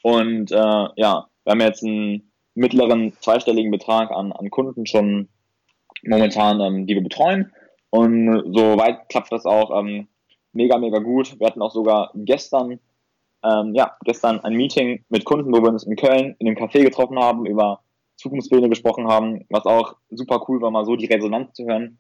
[0.03, 5.29] Und äh, ja, wir haben jetzt einen mittleren zweistelligen Betrag an, an Kunden schon
[6.05, 7.53] momentan, ähm, die wir betreuen.
[7.91, 10.09] Und soweit klappt das auch ähm,
[10.53, 11.38] mega, mega gut.
[11.38, 12.81] Wir hatten auch sogar gestern,
[13.45, 16.83] ähm, ja, gestern ein Meeting mit Kunden, wo wir uns in Köln in einem Café
[16.83, 17.81] getroffen haben, über
[18.17, 21.98] Zukunftsbilder gesprochen haben, was auch super cool war, mal so die Resonanz zu hören.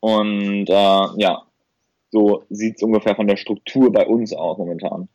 [0.00, 1.42] Und äh, ja,
[2.10, 5.08] so sieht es ungefähr von der Struktur bei uns aus momentan.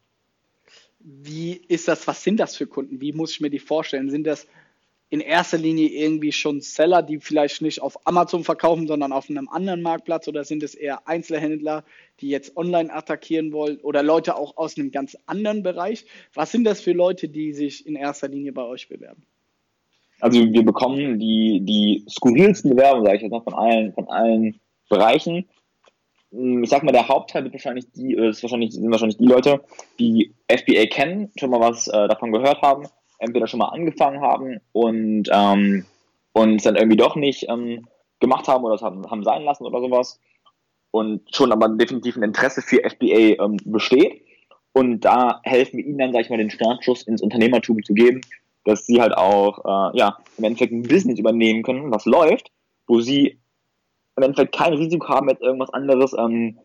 [1.03, 3.01] Wie ist das, was sind das für Kunden?
[3.01, 4.09] Wie muss ich mir die vorstellen?
[4.09, 4.47] Sind das
[5.09, 9.49] in erster Linie irgendwie schon Seller, die vielleicht nicht auf Amazon verkaufen, sondern auf einem
[9.49, 10.27] anderen Marktplatz?
[10.29, 11.83] Oder sind es eher Einzelhändler,
[12.21, 13.77] die jetzt online attackieren wollen?
[13.81, 16.05] Oder Leute auch aus einem ganz anderen Bereich?
[16.33, 19.23] Was sind das für Leute, die sich in erster Linie bei euch bewerben?
[20.21, 24.59] Also wir bekommen die, die skurrilsten Bewerbungen, sage ich jetzt mal, von allen, von allen
[24.87, 25.45] Bereichen.
[26.31, 29.61] Ich sag mal, der Hauptteil wird wahrscheinlich die, ist wahrscheinlich, sind wahrscheinlich die Leute,
[29.99, 32.85] die FBA kennen, schon mal was äh, davon gehört haben
[33.21, 35.85] entweder schon mal angefangen haben und ähm,
[36.33, 37.87] und dann irgendwie doch nicht ähm,
[38.19, 40.19] gemacht haben oder es haben, haben sein lassen oder sowas
[40.91, 44.23] und schon aber definitiv ein Interesse für FBA ähm, besteht.
[44.73, 48.21] Und da helfen wir ihnen dann, sag ich mal, den Startschuss ins Unternehmertum zu geben,
[48.63, 52.51] dass sie halt auch äh, ja, im Endeffekt ein Business übernehmen können, was läuft,
[52.87, 53.40] wo sie
[54.17, 56.57] im Endeffekt kein Risiko haben, mit irgendwas anderes ähm,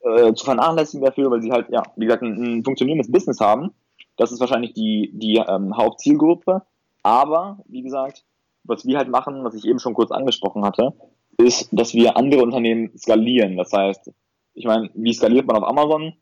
[0.00, 3.72] äh, zu vernachlässigen dafür, weil sie halt, ja, wie gesagt, ein, ein funktionierendes Business haben
[4.20, 6.62] das ist wahrscheinlich die, die ähm, Hauptzielgruppe.
[7.02, 8.22] Aber, wie gesagt,
[8.64, 10.92] was wir halt machen, was ich eben schon kurz angesprochen hatte,
[11.38, 13.56] ist, dass wir andere Unternehmen skalieren.
[13.56, 14.12] Das heißt,
[14.52, 16.12] ich meine, wie skaliert man auf Amazon?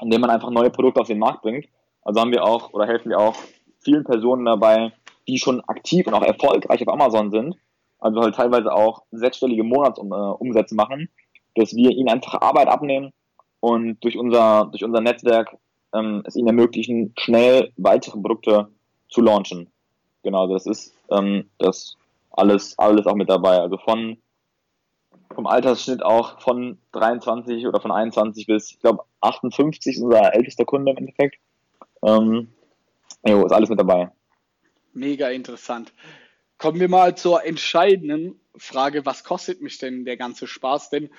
[0.00, 1.66] Indem man einfach neue Produkte auf den Markt bringt.
[2.02, 3.34] Also haben wir auch oder helfen wir auch
[3.80, 4.92] vielen Personen dabei,
[5.26, 7.56] die schon aktiv und auch erfolgreich auf Amazon sind,
[7.98, 11.08] also halt teilweise auch sechsstellige Monatsumsätze äh, machen,
[11.54, 13.12] dass wir ihnen einfach Arbeit abnehmen
[13.60, 15.56] und durch unser, durch unser Netzwerk
[15.94, 18.68] ähm, es ihnen ermöglichen, schnell weitere Produkte
[19.08, 19.70] zu launchen.
[20.22, 21.96] Genau, also das ist ähm, das
[22.32, 23.58] alles, alles auch mit dabei.
[23.58, 24.18] Also von
[25.34, 30.64] vom Altersschnitt auch von 23 oder von 21 bis, ich glaube, 58 ist unser ältester
[30.64, 31.36] Kunde im Endeffekt.
[32.02, 32.48] Ähm,
[33.26, 34.10] jo, ist alles mit dabei.
[34.94, 35.92] Mega interessant.
[36.58, 40.90] Kommen wir mal zur entscheidenden Frage, was kostet mich denn der ganze Spaß?
[40.90, 41.10] Denn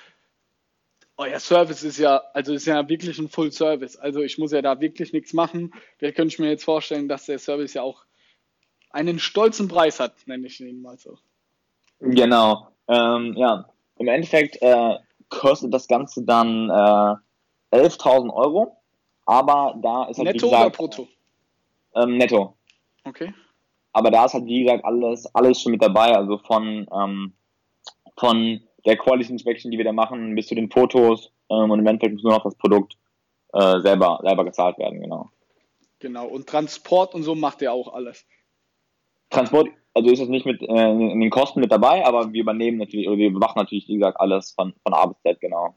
[1.16, 3.96] euer Service ist ja, also ist ja wirklich ein Full Service.
[3.96, 5.72] Also ich muss ja da wirklich nichts machen.
[5.98, 8.04] Vielleicht könnte ich mir jetzt vorstellen, dass der Service ja auch
[8.90, 11.18] einen stolzen Preis hat, nenne ich ihn mal so.
[12.00, 12.68] Genau.
[12.88, 13.68] Ähm, ja,
[13.98, 14.96] im Endeffekt äh,
[15.28, 18.80] kostet das Ganze dann äh, 11.000 Euro,
[19.26, 21.08] aber da ist halt Netto gesagt, oder brutto?
[21.94, 22.56] Ähm, netto.
[23.04, 23.34] Okay.
[23.98, 27.32] Aber da ist halt wie gesagt alles, alles schon mit dabei, also von, ähm,
[28.16, 31.86] von der Quality Inspection, die wir da machen, bis zu den Fotos ähm, und im
[31.88, 32.96] Endeffekt muss nur noch das Produkt
[33.54, 35.30] äh, selber, selber gezahlt werden, genau.
[35.98, 38.24] Genau, und Transport und so macht ihr auch alles.
[39.30, 42.78] Transport, also ist das nicht mit äh, in den Kosten mit dabei, aber wir übernehmen
[42.78, 45.74] natürlich, oder wir machen natürlich, wie gesagt, alles von, von A bis Z, genau.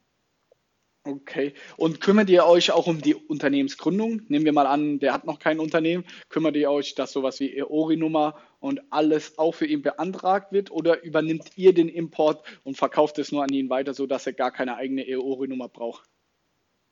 [1.04, 1.54] Okay.
[1.78, 4.22] Und kümmert ihr euch auch um die Unternehmensgründung?
[4.28, 6.06] Nehmen wir mal an, der hat noch kein Unternehmen.
[6.30, 10.70] Kümmert ihr euch, dass sowas wie EORI-Nummer und alles auch für ihn beantragt wird?
[10.70, 14.52] Oder übernimmt ihr den Import und verkauft es nur an ihn weiter, sodass er gar
[14.52, 16.08] keine eigene EORI-Nummer braucht?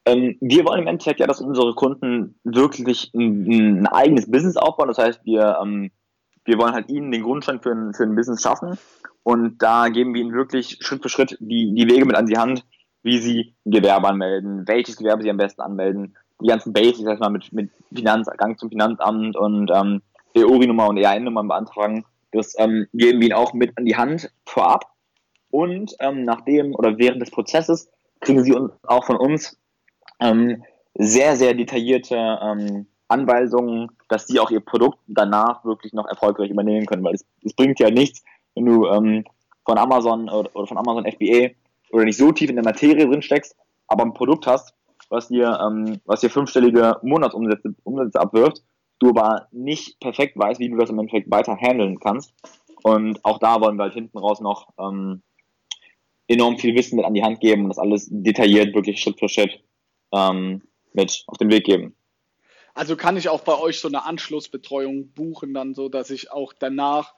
[0.05, 4.87] Ähm, wir wollen im Endeffekt ja, dass unsere Kunden wirklich ein, ein eigenes Business aufbauen.
[4.87, 5.91] Das heißt, wir, ähm,
[6.45, 8.79] wir wollen halt ihnen den Grundstein für ein, für ein Business schaffen.
[9.21, 12.37] Und da geben wir ihnen wirklich Schritt für Schritt die, die Wege mit an die
[12.37, 12.65] Hand,
[13.03, 17.15] wie sie ein Gewerbe anmelden, welches Gewerbe sie am besten anmelden, die ganzen Basics, sag
[17.15, 20.01] ich mal, mit, mit Finanzgang zum Finanzamt und ähm,
[20.33, 22.05] EORI-Nummer und EAN-Nummer beantragen.
[22.31, 24.85] Das ähm, geben wir ihnen auch mit an die Hand vorab.
[25.49, 27.89] Und ähm, nachdem oder während des Prozesses
[28.21, 29.57] kriegen sie uns auch von uns
[30.19, 36.51] ähm, sehr, sehr detaillierte ähm, Anweisungen, dass sie auch ihr Produkt danach wirklich noch erfolgreich
[36.51, 38.23] übernehmen können, weil es, es bringt ja nichts,
[38.53, 39.25] wenn du ähm,
[39.65, 41.49] von Amazon oder, oder von Amazon FBA
[41.91, 43.55] oder nicht so tief in der Materie drin steckst,
[43.87, 44.73] aber ein Produkt hast,
[45.09, 48.63] was dir, ähm, was dir fünfstellige Monatsumsätze Umsätze abwirft,
[48.99, 52.33] du aber nicht perfekt weißt, wie du das im Endeffekt weiter handeln kannst.
[52.83, 55.21] Und auch da wollen wir halt hinten raus noch ähm,
[56.27, 59.27] enorm viel Wissen mit an die Hand geben und das alles detailliert, wirklich Schritt für
[59.27, 59.61] Schritt
[60.13, 60.61] ähm,
[60.93, 61.95] mit auf den Weg geben.
[62.73, 66.53] Also kann ich auch bei euch so eine Anschlussbetreuung buchen, dann so, dass ich auch
[66.57, 67.15] danach,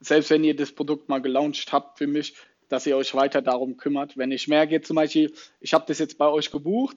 [0.00, 2.34] selbst wenn ihr das Produkt mal gelauncht habt für mich,
[2.72, 4.16] dass ihr euch weiter darum kümmert.
[4.16, 6.96] Wenn ich merke, zum Beispiel, ich habe das jetzt bei euch gebucht,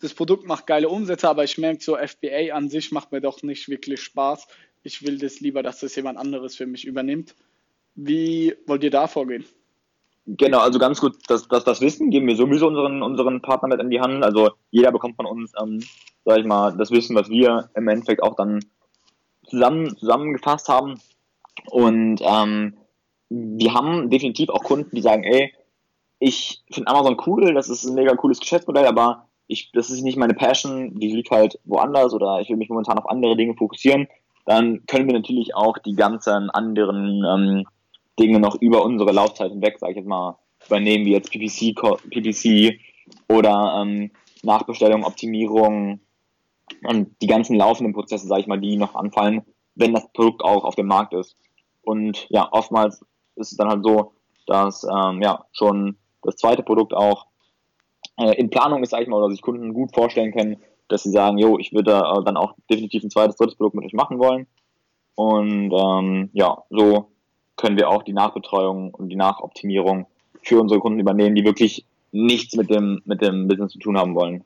[0.00, 3.42] das Produkt macht geile Umsätze, aber ich merke so, FBA an sich macht mir doch
[3.42, 4.46] nicht wirklich Spaß.
[4.82, 7.34] Ich will das lieber, dass das jemand anderes für mich übernimmt.
[7.94, 9.44] Wie wollt ihr da vorgehen?
[10.26, 13.80] Genau, also ganz gut, das, das, das Wissen geben wir sowieso unseren, unseren Partner mit
[13.80, 14.22] in die Hand.
[14.22, 15.82] Also jeder bekommt von uns, ähm,
[16.26, 18.62] sag ich mal, das Wissen, was wir im Endeffekt auch dann
[19.46, 21.00] zusammen, zusammengefasst haben.
[21.70, 22.77] Und ähm,
[23.30, 25.52] wir haben definitiv auch Kunden, die sagen, ey,
[26.18, 30.18] ich finde Amazon cool, das ist ein mega cooles Geschäftsmodell, aber ich, das ist nicht
[30.18, 34.08] meine Passion, die liegt halt woanders oder ich will mich momentan auf andere Dinge fokussieren,
[34.44, 37.66] dann können wir natürlich auch die ganzen anderen ähm,
[38.18, 41.74] Dinge noch über unsere Laufzeit hinweg, sage ich jetzt mal, übernehmen, wie jetzt PPC,
[42.10, 42.80] PPC
[43.28, 44.10] oder ähm,
[44.42, 46.00] Nachbestellung, Optimierung
[46.84, 49.42] und die ganzen laufenden Prozesse, sage ich mal, die noch anfallen,
[49.74, 51.36] wenn das Produkt auch auf dem Markt ist.
[51.82, 53.04] Und ja, oftmals
[53.38, 54.12] ist es dann halt so,
[54.46, 57.26] dass ähm, ja schon das zweite Produkt auch
[58.18, 60.56] äh, in Planung ist, sag ich mal, oder sich Kunden gut vorstellen können,
[60.88, 63.84] dass sie sagen, jo, ich würde äh, dann auch definitiv ein zweites, drittes Produkt mit
[63.84, 64.46] euch machen wollen.
[65.14, 67.10] Und ähm, ja, so
[67.56, 70.06] können wir auch die Nachbetreuung und die Nachoptimierung
[70.42, 74.14] für unsere Kunden übernehmen, die wirklich nichts mit dem, mit dem Business zu tun haben
[74.14, 74.44] wollen.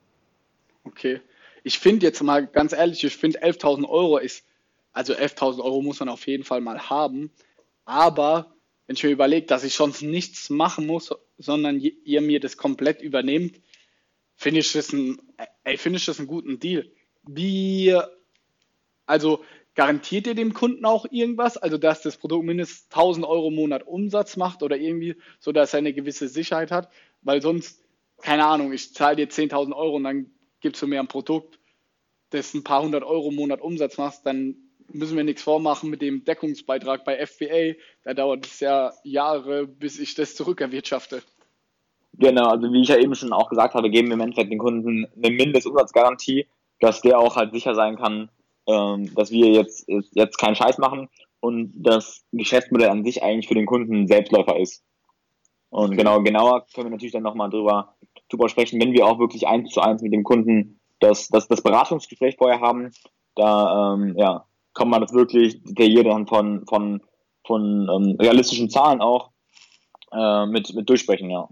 [0.84, 1.20] Okay.
[1.62, 4.44] Ich finde jetzt mal ganz ehrlich, ich finde 11.000 Euro ist,
[4.92, 7.30] also 11.000 Euro muss man auf jeden Fall mal haben.
[7.84, 8.46] Aber
[8.92, 13.00] wenn ich mir überlege, dass ich sonst nichts machen muss, sondern ihr mir das komplett
[13.00, 13.58] übernehmt,
[14.34, 15.16] finde ich das ein,
[15.64, 16.92] ey, finde ich guten Deal.
[17.22, 17.98] Wie,
[19.06, 19.42] also
[19.74, 21.56] garantiert ihr dem Kunden auch irgendwas?
[21.56, 25.72] Also, dass das Produkt mindestens 1000 Euro im Monat Umsatz macht oder irgendwie, so dass
[25.72, 26.92] er eine gewisse Sicherheit hat?
[27.22, 27.82] Weil sonst,
[28.20, 30.30] keine Ahnung, ich zahle dir 10.000 Euro und dann
[30.60, 31.58] gibst du mir ein Produkt,
[32.28, 34.54] das ein paar hundert Euro im Monat Umsatz macht, dann
[34.92, 37.78] müssen wir nichts vormachen mit dem Deckungsbeitrag bei FBA.
[38.04, 41.22] Da dauert es ja Jahre, bis ich das zurückerwirtschafte.
[42.14, 44.58] Genau, also wie ich ja eben schon auch gesagt habe, geben wir im Endeffekt den
[44.58, 46.46] Kunden eine Mindestumsatzgarantie,
[46.80, 48.28] dass der auch halt sicher sein kann,
[48.66, 51.08] ähm, dass wir jetzt, jetzt keinen Scheiß machen
[51.40, 54.84] und das Geschäftsmodell an sich eigentlich für den Kunden ein Selbstläufer ist.
[55.70, 57.94] Und genau, genauer können wir natürlich dann nochmal drüber,
[58.28, 61.62] drüber sprechen, wenn wir auch wirklich eins zu eins mit dem Kunden das, das, das
[61.62, 62.90] Beratungsgespräch vorher haben.
[63.34, 64.44] Da ähm, ja,
[64.74, 67.02] kann man das wirklich detailliert dann von, von,
[67.46, 69.30] von ähm, realistischen Zahlen auch
[70.12, 71.48] äh, mit, mit durchsprechen, ja.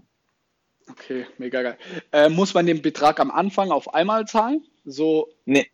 [0.89, 1.77] Okay, mega geil.
[2.11, 4.63] Äh, muss man den Betrag am Anfang auf einmal zahlen?
[4.83, 5.27] So.
[5.45, 5.67] Nee.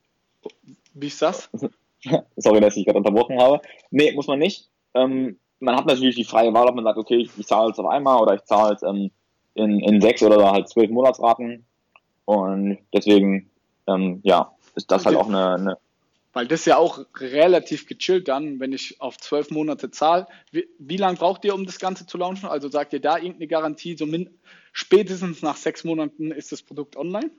[0.94, 1.50] Wie ist das?
[2.36, 3.62] Sorry, dass ich gerade unterbrochen habe.
[3.90, 4.70] Nee, muss man nicht.
[4.94, 7.80] Ähm, man hat natürlich die freie Wahl, ob man sagt, okay, ich, ich zahle es
[7.80, 9.12] auf einmal oder ich zahle es ähm,
[9.56, 11.66] in, in sechs oder halt zwölf Monatsraten.
[12.26, 13.50] Und deswegen,
[13.88, 15.16] ähm, ja, ist das okay.
[15.16, 15.78] halt auch eine, eine
[16.38, 20.28] weil das ja auch relativ gechillt dann, wenn ich auf zwölf Monate zahle.
[20.52, 22.48] Wie, wie lange braucht ihr, um das Ganze zu launchen?
[22.48, 24.30] Also sagt ihr da irgendeine Garantie, so min
[24.72, 27.32] spätestens nach sechs Monaten ist das Produkt online?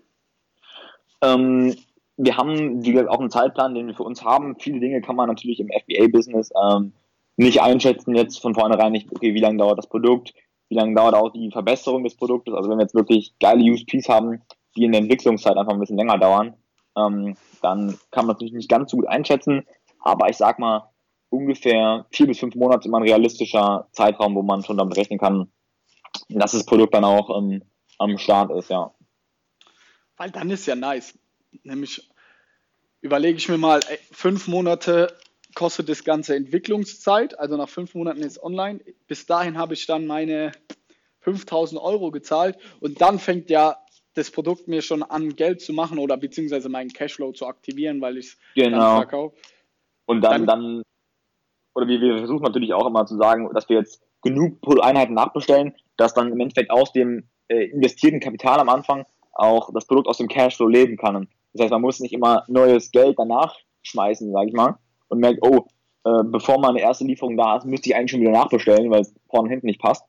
[1.22, 1.76] Ähm,
[2.16, 4.56] wir haben wie gesagt, auch einen Zeitplan, den wir für uns haben.
[4.58, 6.92] Viele Dinge kann man natürlich im FBA-Business ähm,
[7.36, 10.34] nicht einschätzen jetzt von vornherein nicht, okay, wie lange dauert das Produkt,
[10.70, 12.52] wie lange dauert auch die Verbesserung des Produktes.
[12.52, 14.42] Also wenn wir jetzt wirklich geile USPs haben,
[14.76, 16.54] die in der Entwicklungszeit einfach ein bisschen länger dauern,
[16.98, 19.66] ähm, dann kann man natürlich nicht ganz so gut einschätzen.
[20.00, 20.90] Aber ich sag mal,
[21.30, 25.50] ungefähr vier bis fünf Monate immer ein realistischer Zeitraum, wo man schon damit rechnen kann,
[26.28, 27.62] dass das Produkt dann auch ähm,
[27.98, 28.94] am Start ist, ja.
[30.16, 31.18] Weil dann ist ja nice.
[31.62, 32.10] Nämlich
[33.00, 35.16] überlege ich mir mal, ey, fünf Monate
[35.54, 38.80] kostet das ganze Entwicklungszeit, also nach fünf Monaten ist es online.
[39.06, 40.52] Bis dahin habe ich dann meine
[41.20, 43.78] 5000 Euro gezahlt und dann fängt ja
[44.18, 48.18] das Produkt mir schon an, Geld zu machen oder beziehungsweise meinen Cashflow zu aktivieren, weil
[48.18, 48.96] ich es genau.
[48.96, 49.36] verkaufe.
[50.06, 50.82] Und dann, dann, dann,
[51.74, 55.74] oder wir, wir versuchen natürlich auch immer zu sagen, dass wir jetzt genug Einheiten nachbestellen,
[55.96, 60.18] dass dann im Endeffekt aus dem äh, investierten Kapital am Anfang auch das Produkt aus
[60.18, 61.28] dem Cashflow leben kann.
[61.52, 65.40] Das heißt, man muss nicht immer neues Geld danach schmeißen, sage ich mal, und merkt,
[65.42, 65.66] oh,
[66.04, 69.02] äh, bevor mal eine erste Lieferung da ist, müsste ich eigentlich schon wieder nachbestellen, weil
[69.02, 70.04] es vorne und hinten nicht passt.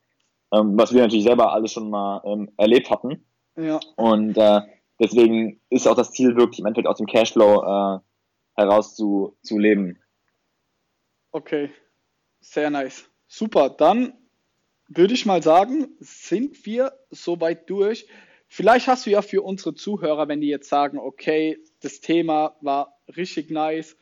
[0.51, 3.23] Ähm, was wir natürlich selber alles schon mal ähm, erlebt hatten.
[3.59, 3.79] Ja.
[3.95, 4.61] Und äh,
[4.99, 7.99] deswegen ist auch das Ziel wirklich im Endeffekt aus dem Cashflow äh,
[8.55, 9.99] heraus zu, zu leben.
[11.31, 11.69] Okay,
[12.39, 13.09] sehr nice.
[13.27, 14.13] Super, dann
[14.87, 18.07] würde ich mal sagen, sind wir soweit durch.
[18.47, 22.97] Vielleicht hast du ja für unsere Zuhörer, wenn die jetzt sagen, okay, das Thema war
[23.15, 23.95] richtig nice,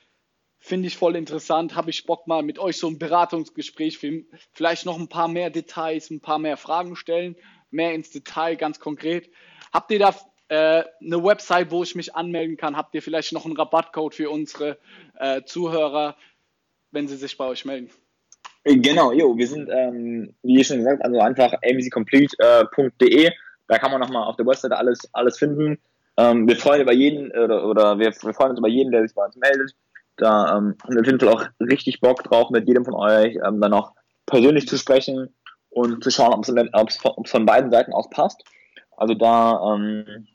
[0.59, 3.99] finde ich voll interessant, habe ich Bock mal mit euch so ein Beratungsgespräch,
[4.53, 7.35] vielleicht noch ein paar mehr Details, ein paar mehr Fragen stellen,
[7.71, 9.29] mehr ins Detail, ganz konkret.
[9.73, 10.15] Habt ihr da
[10.49, 12.77] äh, eine Website, wo ich mich anmelden kann?
[12.77, 14.77] Habt ihr vielleicht noch einen Rabattcode für unsere
[15.19, 16.15] äh, Zuhörer,
[16.91, 17.89] wenn sie sich bei euch melden?
[18.63, 23.25] Genau, jo, wir sind, ähm, wie schon gesagt, also einfach mvcomplete.de.
[23.25, 23.31] Äh,
[23.67, 25.79] da kann man nochmal auf der Webseite alles, alles finden.
[26.17, 29.15] Ähm, wir freuen über jeden, oder, oder wir, wir, freuen uns über jeden, der sich
[29.15, 29.73] bei uns meldet.
[30.17, 33.37] Da ähm, haben wir auf jeden Fall auch richtig Bock drauf, mit jedem von euch
[33.45, 33.93] ähm, dann auch
[34.25, 35.33] persönlich zu sprechen
[35.77, 36.97] und zu schauen, ob es
[37.29, 38.43] von beiden Seiten aus passt.
[38.97, 40.27] Also da, ähm,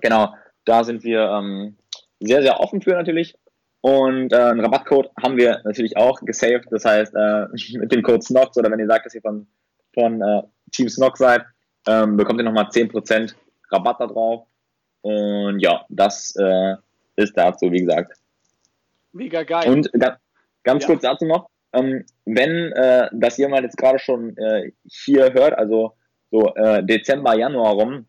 [0.00, 0.34] genau,
[0.64, 1.76] da sind wir ähm,
[2.20, 3.36] sehr, sehr offen für natürlich.
[3.82, 6.68] Und äh, einen Rabattcode haben wir natürlich auch gesaved.
[6.70, 7.46] Das heißt, äh,
[7.78, 9.46] mit dem Code SNOX oder wenn ihr sagt, dass ihr von,
[9.92, 11.44] von äh, Team SNOX seid,
[11.86, 13.34] ähm, bekommt ihr nochmal 10%
[13.70, 14.46] Rabatt da drauf.
[15.02, 16.76] Und ja, das äh,
[17.16, 18.14] ist dazu, wie gesagt.
[19.12, 19.70] Mega geil.
[19.70, 20.16] Und ga,
[20.64, 20.86] ganz ja.
[20.86, 25.92] kurz dazu noch, ähm, wenn äh, das jemand jetzt gerade schon äh, hier hört, also
[26.30, 28.06] so äh, Dezember, Januar rum,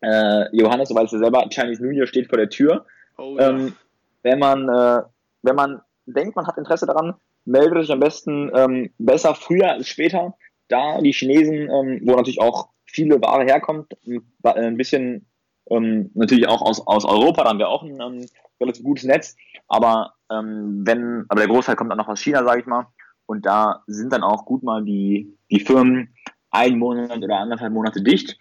[0.00, 2.86] äh, Johannes, du weißt ja selber, Chinese New Year steht vor der Tür.
[3.16, 3.50] Oh, ja.
[3.50, 3.74] ähm,
[4.22, 5.02] wenn man, äh,
[5.42, 9.88] wenn man denkt, man hat Interesse daran, meldet euch am besten ähm, besser früher als
[9.88, 10.34] später,
[10.68, 13.96] da die Chinesen, ähm, wo natürlich auch viele Ware herkommt,
[14.42, 15.26] ein bisschen
[15.70, 18.26] ähm, natürlich auch aus, aus Europa, da haben wir auch ein ähm,
[18.60, 19.36] relativ gutes Netz,
[19.68, 22.86] aber ähm, wenn, aber der Großteil kommt dann noch aus China, sage ich mal,
[23.26, 26.14] und da sind dann auch gut mal die, die Firmen
[26.50, 28.38] ein Monat oder anderthalb Monate dicht.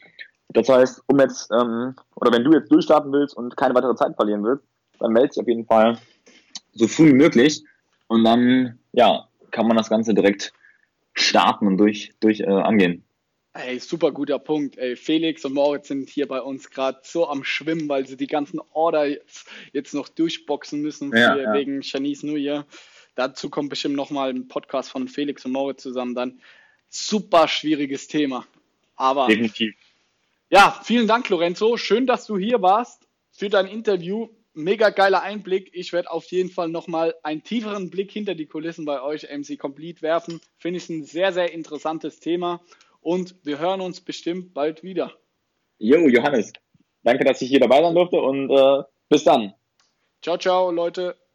[0.49, 4.15] Das heißt, um jetzt, ähm, oder wenn du jetzt durchstarten willst und keine weitere Zeit
[4.15, 4.63] verlieren willst,
[4.99, 5.97] dann melde dich auf jeden Fall
[6.71, 7.63] so früh wie möglich
[8.07, 10.53] und dann, ja, kann man das Ganze direkt
[11.13, 13.03] starten und durch, durch äh, angehen.
[13.57, 14.77] Ey, super guter Punkt.
[14.77, 18.27] Ey, Felix und Moritz sind hier bei uns gerade so am Schwimmen, weil sie die
[18.27, 21.53] ganzen Order jetzt, jetzt noch durchboxen müssen ja, ja.
[21.53, 22.65] wegen Chinese New Year.
[23.15, 26.39] Dazu kommt bestimmt nochmal ein Podcast von Felix und Moritz zusammen dann.
[26.89, 28.45] Super schwieriges Thema.
[28.95, 29.27] Aber.
[29.27, 29.75] Definitiv.
[30.49, 31.77] Ja, vielen Dank, Lorenzo.
[31.77, 34.29] Schön, dass du hier warst für dein Interview.
[34.53, 35.71] Mega geiler Einblick.
[35.73, 39.57] Ich werde auf jeden Fall nochmal einen tieferen Blick hinter die Kulissen bei euch, MC
[39.57, 40.41] Complete, werfen.
[40.57, 42.61] Finde ich ein sehr, sehr interessantes Thema.
[43.01, 45.13] Und wir hören uns bestimmt bald wieder.
[45.79, 46.53] Jo, Johannes.
[47.03, 49.53] Danke, dass ich hier dabei sein durfte und äh, bis dann.
[50.21, 51.17] Ciao, ciao, Leute.